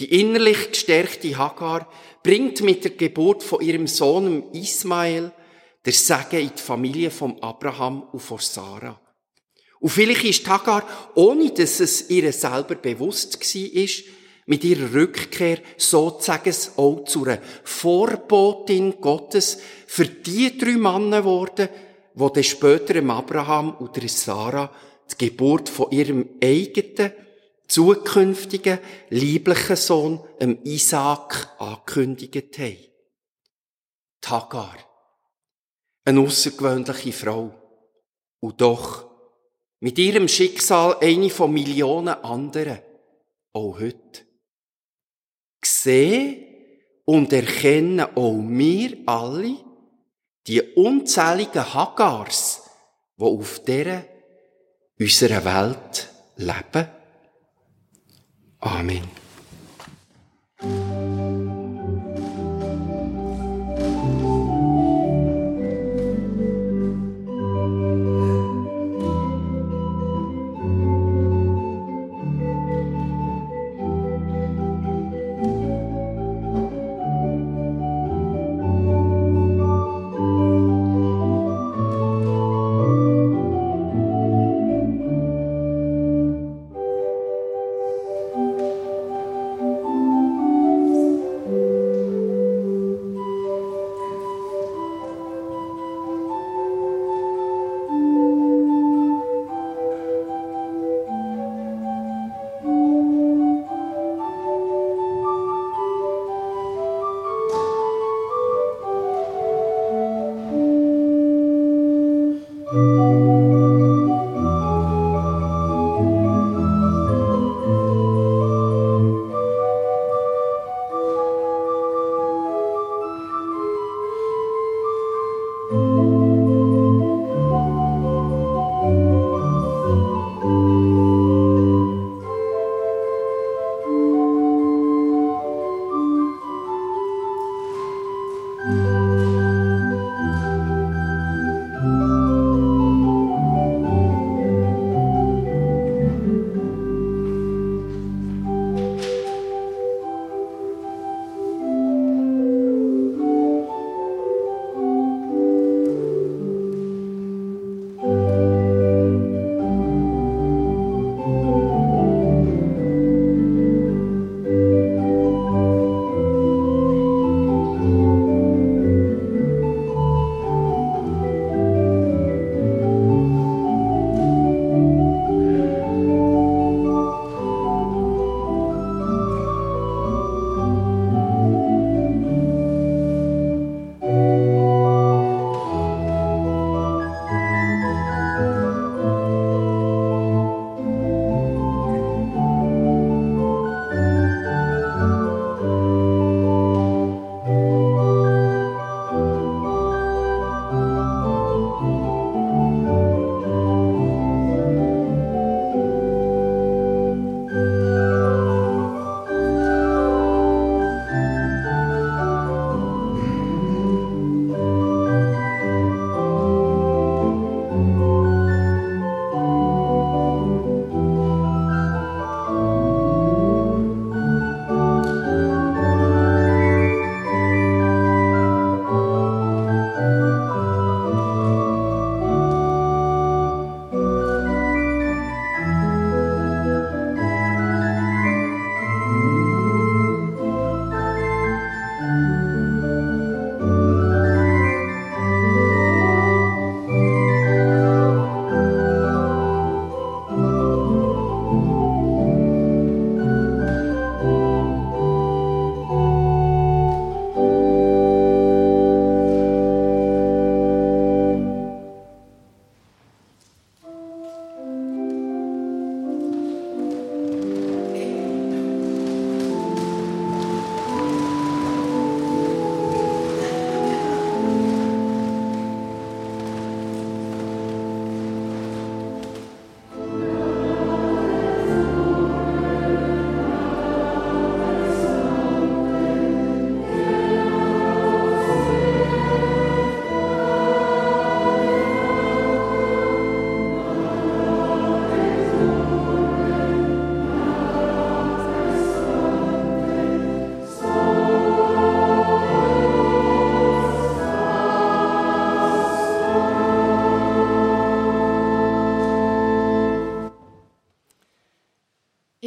Die 0.00 0.20
innerlich 0.20 0.72
gestärkte 0.72 1.38
Hagar 1.38 1.88
bringt 2.24 2.60
mit 2.62 2.82
der 2.82 2.90
Geburt 2.90 3.44
von 3.44 3.60
ihrem 3.60 3.86
Sohn 3.86 4.50
Ismael 4.52 5.30
der 5.84 5.92
Segen 5.92 6.40
in 6.40 6.52
die 6.56 6.62
Familie 6.62 7.10
von 7.10 7.42
Abraham 7.42 8.02
und 8.12 8.20
von 8.20 8.38
Sarah. 8.38 9.00
Und 9.80 9.88
vielleicht 9.88 10.24
ist 10.24 10.48
Hagar, 10.48 10.86
ohne 11.14 11.50
dass 11.52 11.80
es 11.80 12.10
ihr 12.10 12.30
selber 12.32 12.74
bewusst 12.74 13.40
war, 13.40 14.14
mit 14.46 14.64
ihrer 14.64 14.92
Rückkehr 14.92 15.58
sozusagen 15.76 16.54
auch 16.76 17.04
zu 17.04 17.24
einer 17.24 17.38
Vorbotin 17.64 19.00
Gottes 19.00 19.58
für 19.86 20.06
die 20.06 20.58
drei 20.58 20.76
Männer 20.76 21.20
geworden, 21.20 21.68
wo 22.14 22.28
dann 22.28 22.44
später 22.44 22.94
dem 22.94 23.10
Abraham 23.10 23.76
und 23.76 23.96
der 23.96 24.08
Sarah 24.08 24.70
die 25.12 25.28
Geburt 25.28 25.68
von 25.68 25.90
ihrem 25.92 26.28
eigenen, 26.42 27.12
zukünftigen, 27.68 28.80
lieblichen 29.08 29.76
Sohn, 29.76 30.20
dem 30.40 30.58
Isaac, 30.64 31.54
angekündigt 31.58 32.58
haben. 32.58 32.76
Hagar 34.26 34.89
eine 36.04 36.20
außergewöhnliche 36.20 37.12
Frau. 37.12 37.54
Und 38.40 38.60
doch, 38.60 39.10
mit 39.80 39.98
ihrem 39.98 40.28
Schicksal 40.28 40.96
eine 41.00 41.30
von 41.30 41.52
Millionen 41.52 42.08
anderen, 42.22 42.80
auch 43.52 43.78
heute. 43.78 44.26
Sehen 45.64 46.46
und 47.04 47.32
erkennen 47.32 48.00
auch 48.00 48.40
wir 48.40 48.98
alle, 49.06 49.56
die 50.46 50.60
unzähligen 50.74 51.74
Hagars, 51.74 52.62
die 53.16 53.24
auf 53.24 53.60
dieser 53.64 54.04
unserer 54.98 55.44
Welt 55.44 56.08
leben. 56.36 56.88
Amen. 58.60 59.19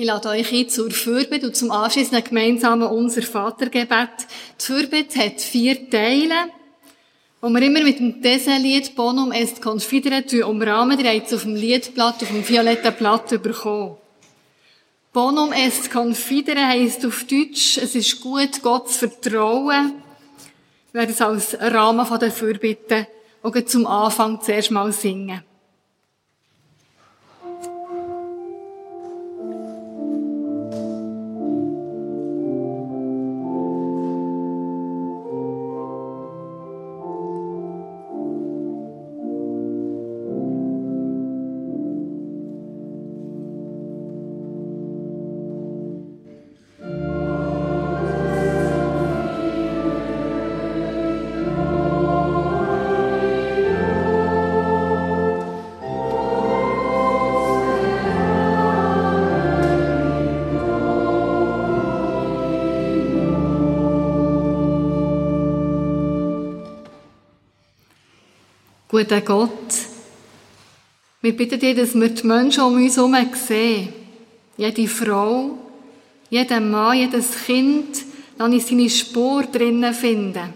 Ich 0.04 0.08
lade 0.08 0.28
euch 0.28 0.52
ein 0.52 0.68
zur 0.68 0.92
Fürbitte 0.92 1.48
und 1.48 1.56
zum 1.56 1.72
anschließenden 1.72 2.26
gemeinsamen 2.26 2.90
Unser 2.90 3.22
Vatergebet. 3.22 4.10
Die 4.60 4.66
Fürbitte 4.66 5.18
hat 5.18 5.40
vier 5.40 5.90
Teile, 5.90 6.50
wo 7.40 7.48
wir 7.48 7.62
immer 7.62 7.82
mit 7.82 8.00
dem 8.00 8.22
Desenlied 8.22 8.98
Bonum 8.98 9.32
est 9.32 9.62
confidere 9.64 10.46
umrahmen. 10.46 10.98
Habt 11.02 11.28
es 11.28 11.34
auf 11.34 11.44
dem 11.44 11.56
Liedblatt, 11.56 12.22
auf 12.22 12.28
dem 12.28 12.46
violetten 12.46 12.94
Blatt 12.96 13.42
bekommen. 13.42 13.96
Bonum 15.14 15.54
est 15.54 15.90
confidere 15.90 16.68
heisst 16.68 17.06
auf 17.06 17.24
Deutsch, 17.24 17.78
es 17.78 17.96
ist 17.96 18.20
gut, 18.20 18.62
Gott 18.62 18.90
zu 18.90 19.08
vertrauen. 19.08 19.94
Wir 20.92 21.00
werden 21.00 21.12
es 21.12 21.22
als 21.22 21.58
Rahmen 21.62 22.06
der 22.20 22.32
Fürbitte 22.34 23.08
auch 23.42 23.56
zum 23.68 23.88
Anfang 23.88 24.42
zuerst 24.42 24.70
mal 24.70 24.92
singen. 24.92 25.44
Guter 69.04 69.20
Gott, 69.20 69.74
wir 71.22 71.36
bitten 71.36 71.60
dich, 71.60 71.76
dass 71.76 71.94
wir 71.94 72.08
die 72.08 72.26
Menschen 72.26 72.64
um 72.64 72.76
uns 72.76 72.96
herum 72.96 73.14
sehen. 73.34 73.90
Jede 74.56 74.88
Frau, 74.88 75.58
jeder 76.30 76.62
Mann, 76.62 76.98
jedes 77.00 77.32
Kind, 77.46 77.98
dann 78.38 78.54
ist 78.54 78.70
seine 78.70 78.90
Spur 78.90 79.44
drinnen 79.44 79.94
finden. 79.94 80.54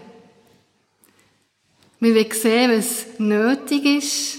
Wir 2.00 2.14
wollen 2.14 2.32
sehen, 2.32 2.70
was 2.70 3.18
nötig 3.18 3.84
ist. 3.84 4.38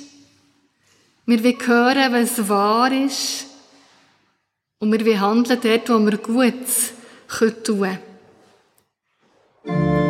Wir 1.28 1.43
wollen 1.43 1.68
hören, 1.68 2.12
was 2.12 2.49
wahr 2.49 2.91
ist. 2.91 3.45
Und 4.80 4.91
wir 4.91 5.05
wollen 5.05 5.22
handeln 5.22 5.60
dort, 5.62 5.88
wo 5.88 5.99
wir 5.99 6.18
Gutes 6.18 6.93
tun 7.64 7.99
können. 9.64 10.09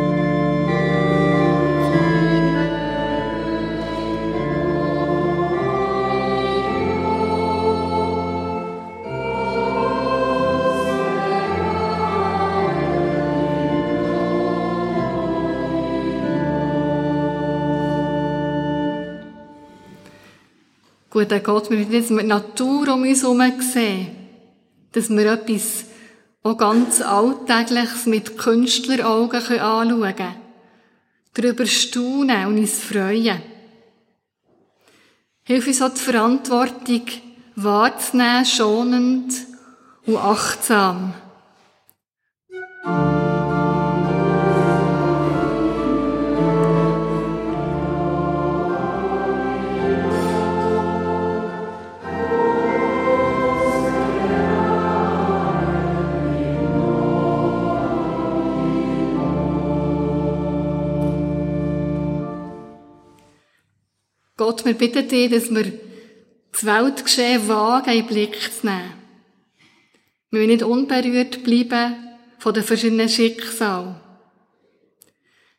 Guter 21.20 21.40
Gott, 21.40 21.68
wir 21.68 21.78
wollen 21.78 21.92
jetzt 21.92 22.10
mit 22.10 22.26
Natur 22.26 22.94
um 22.94 23.02
uns 23.02 23.20
herum 23.20 23.42
sehen, 23.60 24.08
dass 24.92 25.10
wir 25.10 25.32
etwas 25.32 25.84
auch 26.42 26.56
ganz 26.56 27.02
Alltägliches 27.02 28.06
mit 28.06 28.38
Künstleraugen 28.38 29.38
anschauen 29.38 30.00
können, 30.00 30.34
darüber 31.34 31.66
staunen 31.66 32.46
und 32.46 32.58
uns 32.58 32.78
freuen. 32.78 33.42
Hilf 35.42 35.66
uns 35.66 35.82
auch 35.82 35.90
die 35.90 36.00
Verantwortung 36.00 37.02
wahrzunehmen, 37.54 38.46
schonend 38.46 39.34
und 40.06 40.16
achtsam. 40.16 41.12
Gott, 64.50 64.64
wir 64.64 64.74
bitten 64.74 65.06
dich, 65.06 65.30
dass 65.30 65.54
wir 65.54 65.72
das 66.50 66.66
Weltgeschehen 66.66 67.46
wagen, 67.46 67.92
in 67.92 67.98
den 67.98 68.06
Blick 68.08 68.36
zu 68.52 68.66
nehmen. 68.66 68.94
Wir 70.28 70.40
wollen 70.40 70.50
nicht 70.50 70.64
unberührt 70.64 71.44
bleiben 71.44 71.94
von 72.36 72.52
den 72.52 72.64
verschiedenen 72.64 73.08
Schicksalen. 73.08 73.94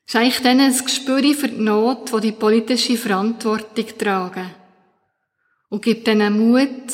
Schenk 0.06 0.44
denen 0.44 0.74
ein 0.74 0.78
Gespür 0.78 1.24
für 1.34 1.48
die 1.48 1.62
Not, 1.62 2.12
die 2.14 2.20
die 2.20 2.32
politische 2.34 2.98
Verantwortung 2.98 3.86
tragen. 3.98 4.52
Und 5.70 5.84
gib 5.84 6.06
ihnen 6.06 6.52
Mut, 6.52 6.92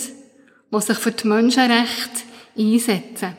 die 0.72 0.82
sich 0.82 0.98
für 1.00 1.12
die 1.14 1.28
Menschenrechte 1.28 2.22
einsetzen. 2.56 3.38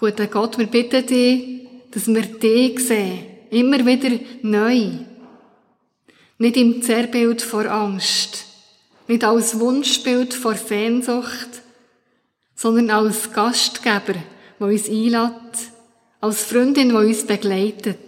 Guter 0.00 0.28
Gott, 0.28 0.56
wir 0.56 0.66
bitten 0.66 1.06
dich, 1.06 1.68
dass 1.90 2.06
wir 2.06 2.22
dich 2.22 2.80
sehen. 2.80 3.26
Immer 3.50 3.84
wieder 3.84 4.18
neu. 4.40 4.92
Nicht 6.38 6.56
im 6.56 6.80
Zerrbild 6.80 7.42
vor 7.42 7.66
Angst. 7.66 8.46
Nicht 9.08 9.24
als 9.24 9.60
Wunschbild 9.60 10.32
vor 10.32 10.54
Sehnsucht. 10.54 11.50
Sondern 12.54 12.88
als 12.88 13.30
Gastgeber, 13.30 14.14
der 14.58 14.66
uns 14.66 14.88
einlädt. 14.88 15.68
Als 16.22 16.44
Freundin, 16.44 16.88
die 16.88 16.94
uns 16.94 17.26
begleitet. 17.26 17.98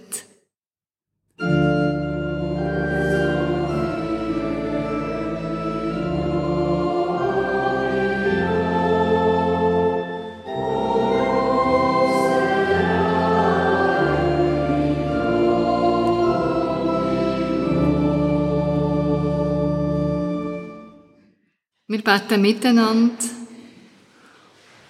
Wir 22.05 22.19
beten 22.19 22.43
miteinander. 22.43 23.15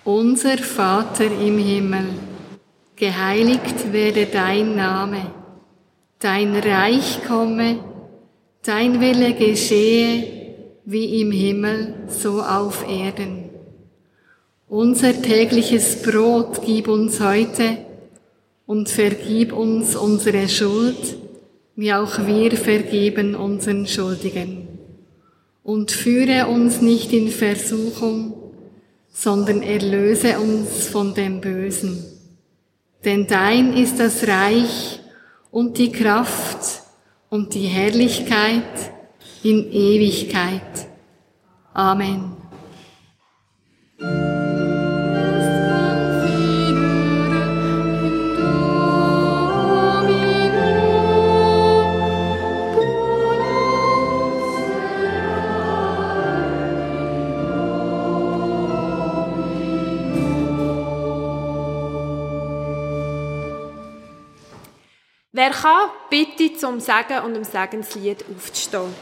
Unser 0.04 0.56
Vater 0.56 1.26
im 1.26 1.58
Himmel, 1.58 2.06
geheiligt 2.96 3.92
werde 3.92 4.26
dein 4.26 4.76
Name, 4.76 5.26
dein 6.18 6.56
Reich 6.56 7.20
komme, 7.26 7.80
dein 8.62 8.98
Wille 9.00 9.34
geschehe, 9.34 10.24
wie 10.86 11.20
im 11.20 11.32
Himmel, 11.32 11.94
so 12.08 12.40
auf 12.40 12.88
Erden. 12.88 13.50
Unser 14.68 15.20
tägliches 15.20 16.00
Brot 16.00 16.62
gib 16.64 16.88
uns 16.88 17.20
heute 17.20 17.76
und 18.64 18.88
vergib 18.88 19.52
uns 19.52 19.96
unsere 19.96 20.48
Schuld, 20.48 21.18
wie 21.76 21.92
auch 21.92 22.26
wir 22.26 22.52
vergeben 22.52 23.34
unseren 23.34 23.86
Schuldigen 23.86 24.61
und 25.62 25.90
führe 25.90 26.46
uns 26.46 26.80
nicht 26.80 27.12
in 27.12 27.28
Versuchung, 27.28 28.34
sondern 29.12 29.62
erlöse 29.62 30.38
uns 30.38 30.88
von 30.88 31.14
dem 31.14 31.40
Bösen. 31.40 32.04
Denn 33.04 33.26
dein 33.26 33.72
ist 33.74 33.98
das 33.98 34.26
Reich 34.26 35.00
und 35.50 35.78
die 35.78 35.92
Kraft 35.92 36.82
und 37.28 37.54
die 37.54 37.66
Herrlichkeit 37.66 38.92
in 39.42 39.70
Ewigkeit. 39.72 40.88
Amen. 41.74 42.36
Wer 65.42 65.50
kann, 65.50 65.90
bitte 66.08 66.56
zum 66.56 66.78
Segen 66.78 67.18
und 67.24 67.34
dem 67.34 67.42
Segenslied 67.42 68.24
aufzustehen. 68.32 68.94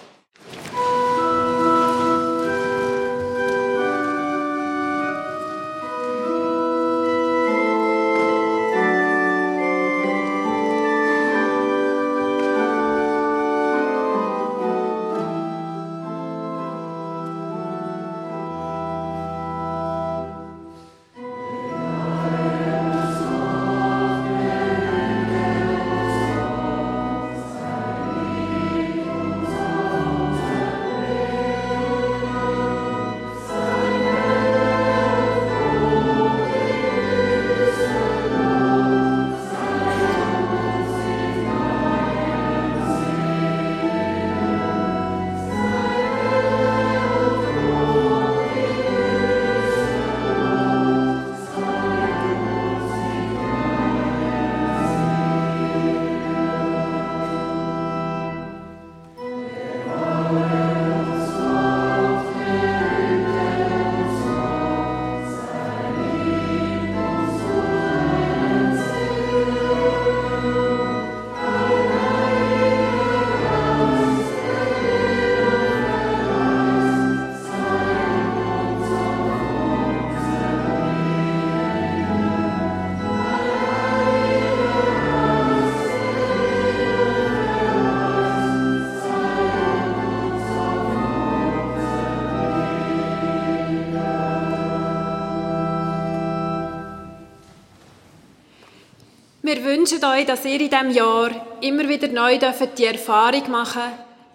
Wünschen 99.73 100.05
euch, 100.05 100.27
dass 100.27 100.45
ihr 100.45 100.61
in 100.61 100.71
diesem 100.71 100.91
Jahr 100.91 101.31
immer 101.61 101.89
wieder 101.89 102.09
neu 102.09 102.39
dürft 102.39 102.79
die 102.79 102.85
Erfahrung 102.85 103.51
machen 103.51 103.91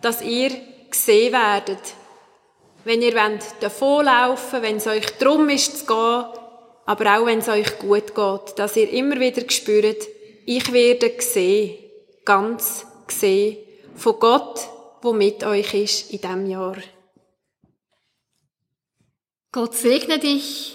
dass 0.06 0.22
ihr 0.22 0.52
gesehen 0.92 1.34
werdet. 1.34 1.96
Wenn 2.84 3.02
ihr 3.02 3.16
wollt, 3.16 4.62
wenn 4.62 4.76
es 4.78 4.86
euch 4.86 5.18
drum 5.18 5.50
ist 5.50 5.80
zu 5.80 5.86
gehen, 5.88 6.26
aber 6.86 7.18
auch 7.18 7.26
wenn 7.26 7.40
es 7.40 7.50
euch 7.50 7.80
gut 7.80 8.14
geht, 8.14 8.60
dass 8.60 8.78
ihr 8.78 8.88
immer 8.92 9.20
wieder 9.20 9.50
spürt, 9.50 10.08
ich 10.46 10.72
werde 10.72 11.10
gesehen, 11.10 11.80
ganz 12.24 12.86
gesehen, 13.08 13.58
von 13.96 14.20
Gott, 14.20 14.60
wo 15.02 15.12
mit 15.12 15.44
euch 15.44 15.74
ist 15.74 16.12
in 16.12 16.22
diesem 16.22 16.46
Jahr. 16.46 16.78
Gott 19.52 19.74
segne 19.74 20.20
dich, 20.20 20.75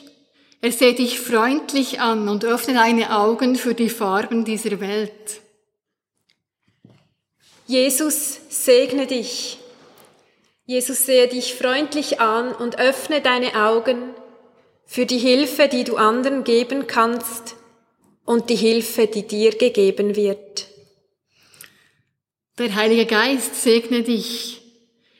er 0.62 0.72
seht 0.72 0.98
dich 0.98 1.20
freundlich 1.20 2.00
an 2.00 2.28
und 2.28 2.44
öffne 2.44 2.74
deine 2.74 3.16
Augen 3.16 3.56
für 3.56 3.74
die 3.74 3.88
Farben 3.88 4.44
dieser 4.44 4.80
Welt. 4.80 5.40
Jesus 7.66 8.40
segne 8.48 9.06
dich. 9.06 9.58
Jesus 10.66 11.06
sehe 11.06 11.28
dich 11.28 11.54
freundlich 11.54 12.20
an 12.20 12.52
und 12.52 12.78
öffne 12.78 13.20
deine 13.20 13.54
Augen 13.54 14.14
für 14.84 15.06
die 15.06 15.18
Hilfe, 15.18 15.68
die 15.68 15.84
du 15.84 15.96
anderen 15.96 16.44
geben 16.44 16.86
kannst 16.86 17.56
und 18.24 18.50
die 18.50 18.56
Hilfe, 18.56 19.06
die 19.06 19.26
dir 19.26 19.52
gegeben 19.52 20.14
wird. 20.14 20.66
Der 22.58 22.74
Heilige 22.74 23.06
Geist 23.06 23.62
segne 23.62 24.02
dich. 24.02 24.60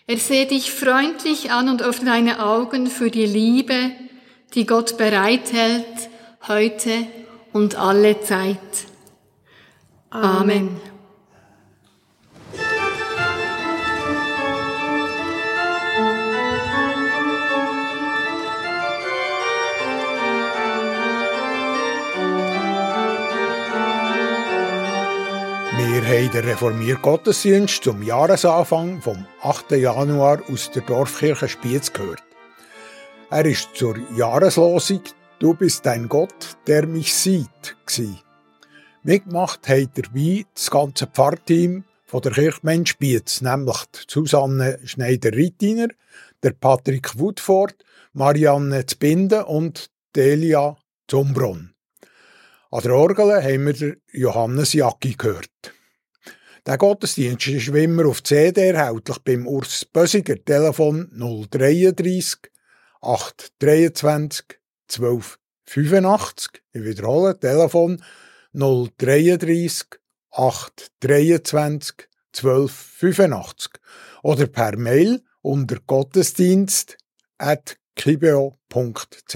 Er 0.07 0.19
sehe 0.19 0.47
dich 0.47 0.71
freundlich 0.71 1.51
an 1.51 1.69
und 1.69 1.83
öffne 1.83 2.11
deine 2.11 2.45
Augen 2.45 2.89
für 2.89 3.11
die 3.11 3.27
Liebe, 3.27 3.93
die 4.55 4.67
Gott 4.67 4.99
bereithält, 4.99 6.11
heute 6.49 7.07
und 7.53 7.77
alle 7.77 8.21
Zeit. 8.21 8.59
Amen. 10.11 10.81
Wir 25.77 26.19
haben 26.19 26.31
den 26.33 26.45
reformierten 26.45 27.03
Gottesdienst 27.03 27.85
zum 27.85 28.03
Jahresanfang 28.03 29.01
vom 29.01 29.27
8. 29.43 29.73
Januar 29.73 30.43
aus 30.51 30.71
der 30.73 30.83
Dorfkirche 30.83 31.49
Spiez 31.49 31.93
gehört. 31.93 32.30
Er 33.33 33.47
ist 33.47 33.69
zur 33.75 33.97
Jahreslosung 34.17 35.03
Du 35.39 35.55
bist 35.55 35.87
ein 35.87 36.09
Gott, 36.09 36.59
der 36.67 36.85
mich 36.89 37.15
sieht, 37.15 37.77
gsi. 37.87 38.17
Mitgemacht 39.05 39.69
hat 39.69 39.91
dabei 39.95 40.45
das 40.53 40.69
ganze 40.69 41.07
Pfarrteam 41.07 41.85
von 42.07 42.23
der 42.23 42.33
Kirchgemeinde 42.33 42.89
Spiez, 42.89 43.41
nämlich 43.41 43.77
Susanne 44.09 44.81
Schneider-Rittiner, 44.85 45.87
der 46.43 46.55
Patrick 46.55 47.17
Woodford, 47.21 47.77
Marianne 48.15 48.85
Zbinden 48.85 49.45
und 49.45 49.93
Delia 50.17 50.77
Zumbronn. 51.07 51.73
An 52.73 52.83
der 52.83 52.95
Orgel 52.97 53.45
haben 53.45 53.67
wir 53.67 53.97
Johannes 54.11 54.73
Jacki 54.73 55.15
gehört. 55.17 55.73
Der 56.67 56.79
Gottesdienst 56.79 57.47
ist 57.47 57.73
wie 57.73 57.85
immer 57.85 58.07
auf 58.07 58.25
CD 58.25 58.71
erhältlich 58.71 59.19
beim 59.21 59.47
Urs 59.47 59.85
Bösiger 59.85 60.45
Telefon 60.45 61.09
033 61.13 62.51
823 63.01 64.59
1285. 64.89 66.63
Ich 66.73 66.85
wiederhole, 66.85 67.39
Telefon 67.39 68.03
033 68.53 69.87
823 70.31 72.09
1285 72.35 73.73
oder 74.23 74.47
per 74.47 74.77
Mail 74.77 75.23
unter 75.43 75.79
gottesdienst 75.87 76.97
at 77.39 77.77
kibeo.ch. 77.97 79.35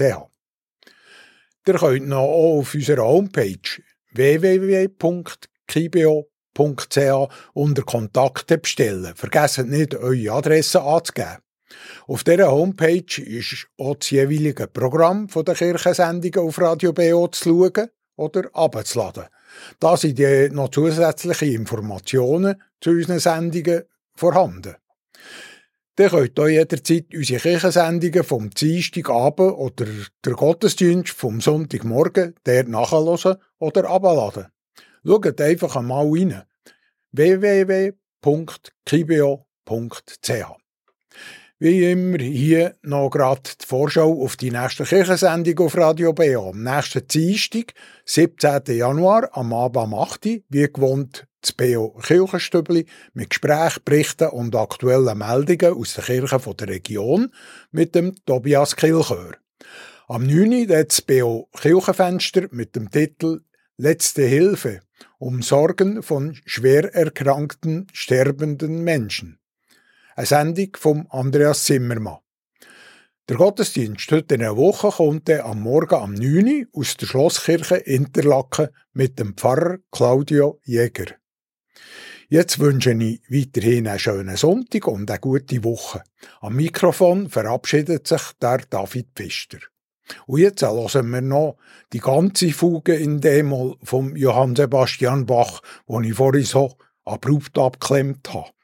Ihr 1.67 1.73
könnt 1.73 2.07
noch 2.07 2.19
auf 2.19 2.75
unserer 2.75 3.03
Homepage 3.03 3.81
www.kibeo.ch 4.13 4.89
unter 7.53 7.83
Kontakte 7.83 8.57
bestellen. 8.57 9.13
Vergesst 9.15 9.57
nicht, 9.65 9.95
eure 9.95 10.31
Adresse 10.31 10.81
anzugeben. 10.81 11.44
Auf 12.07 12.23
dieser 12.23 12.51
Homepage 12.51 13.21
ist 13.21 13.67
auch 13.77 13.95
das 13.95 14.11
jeweilige 14.11 14.67
Programm 14.67 15.27
der 15.27 15.55
Kirchensendungen 15.55 16.47
auf 16.47 16.59
Radio 16.59 16.93
BO 16.93 17.27
zu 17.27 17.43
schauen 17.43 17.89
oder 18.15 18.49
abzuladen. 18.53 19.25
Da 19.79 19.97
sind 19.97 20.19
noch 20.53 20.69
zusätzliche 20.69 21.45
Informationen 21.47 22.61
zu 22.81 22.91
unseren 22.91 23.19
Sendungen 23.19 23.83
vorhanden. 24.13 24.75
Ihr 25.97 26.09
könnt 26.09 26.37
auch 26.39 26.47
jederzeit 26.47 27.05
unsere 27.15 27.39
Kirchensendungen 27.39 28.23
vom 28.25 28.49
Dienstagabend 28.49 29.53
oder 29.53 29.85
der 30.25 30.33
Gottesdienst 30.33 31.13
vom 31.13 31.39
Sonntagmorgen 31.39 32.35
der 32.45 32.65
nachhören 32.65 33.37
oder 33.59 33.89
abladen. 33.89 34.47
Schaut 35.05 35.39
einfach 35.39 35.77
einmal 35.77 36.05
rein. 36.07 36.43
www.kibio.ch 37.13 37.95
Wie 41.57 41.89
immer 41.89 42.17
hier 42.17 42.75
noch 42.81 43.09
gerade 43.09 43.41
die 43.61 43.65
Vorschau 43.65 44.21
auf 44.21 44.35
die 44.35 44.51
nächste 44.51 44.83
Kirchensendung 44.83 45.65
auf 45.65 45.77
Radio 45.77 46.11
BO. 46.11 46.49
Am 46.49 46.61
nächsten 46.61 47.07
Dienstag, 47.07 47.73
17. 48.03 48.75
Januar, 48.75 49.29
am 49.31 49.53
Abend 49.53 49.77
am 49.77 49.93
8. 49.93 50.25
wie 50.49 50.67
gewohnt 50.67 51.27
das 51.39 51.53
BO 51.53 51.97
Kirchenstübli 52.03 52.87
mit 53.13 53.29
Gesprächen, 53.29 53.81
Berichten 53.85 54.31
und 54.31 54.53
aktuellen 54.53 55.17
Meldungen 55.17 55.77
aus 55.77 55.93
der 55.93 56.03
Kirche 56.03 56.55
der 56.55 56.67
Region 56.67 57.31
mit 57.71 57.95
dem 57.95 58.13
Tobias 58.25 58.75
Kilchör. 58.75 59.37
Am 60.09 60.27
9. 60.27 60.67
das 60.67 61.01
BO 61.03 61.47
Kirchenfenster 61.57 62.49
mit 62.51 62.75
dem 62.75 62.91
Titel 62.91 63.43
Letzte 63.77 64.23
Hilfe 64.23 64.81
um 65.19 65.41
Sorgen 65.41 66.03
von 66.03 66.37
schwer 66.45 66.93
erkrankten, 66.93 67.87
sterbenden 67.93 68.83
Menschen. 68.83 69.39
Eine 70.17 70.27
Sendung 70.27 70.69
von 70.77 71.07
Andreas 71.09 71.65
Zimmermann. 71.65 72.19
Der 73.27 73.35
Gottesdienst 73.35 74.09
heute 74.11 74.35
in 74.35 74.43
einer 74.43 74.55
Woche 74.55 74.89
kommt 74.89 75.29
am 75.29 75.59
Morgen 75.59 75.95
am 75.95 76.13
9. 76.13 76.67
aus 76.71 76.95
der 76.95 77.07
Schlosskirche 77.07 77.75
Interlaken 77.75 78.69
mit 78.93 79.19
dem 79.19 79.35
Pfarrer 79.35 79.79
Claudio 79.91 80.61
Jäger. 80.63 81.15
Jetzt 82.29 82.59
wünsche 82.59 82.93
ich 82.93 83.23
weiterhin 83.29 83.89
einen 83.89 83.99
schönen 83.99 84.37
Sonntag 84.37 84.87
und 84.87 85.11
eine 85.11 85.19
gute 85.19 85.61
Woche. 85.65 86.01
Am 86.39 86.55
Mikrofon 86.55 87.29
verabschiedet 87.29 88.07
sich 88.07 88.21
der 88.41 88.59
David 88.69 89.09
Pfister. 89.17 89.59
Und 90.27 90.39
jetzt 90.39 90.61
hören 90.61 91.09
wir 91.09 91.19
noch 91.19 91.57
die 91.91 91.99
ganze 91.99 92.53
Fuge 92.53 92.95
in 92.95 93.19
D-Moll 93.19 93.75
vom 93.83 94.15
Johann 94.15 94.55
Sebastian 94.55 95.25
Bach, 95.25 95.59
wo 95.87 95.99
ich 95.99 96.13
vorhin 96.13 96.45
so 96.45 96.77
abrupt 97.03 97.57
abgeklemmt 97.57 98.33
habe. 98.33 98.55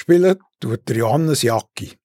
Spielen 0.00 0.38
tut 0.60 0.88
der 0.88 0.98
Johannes 0.98 1.42
Jacki. 1.42 1.97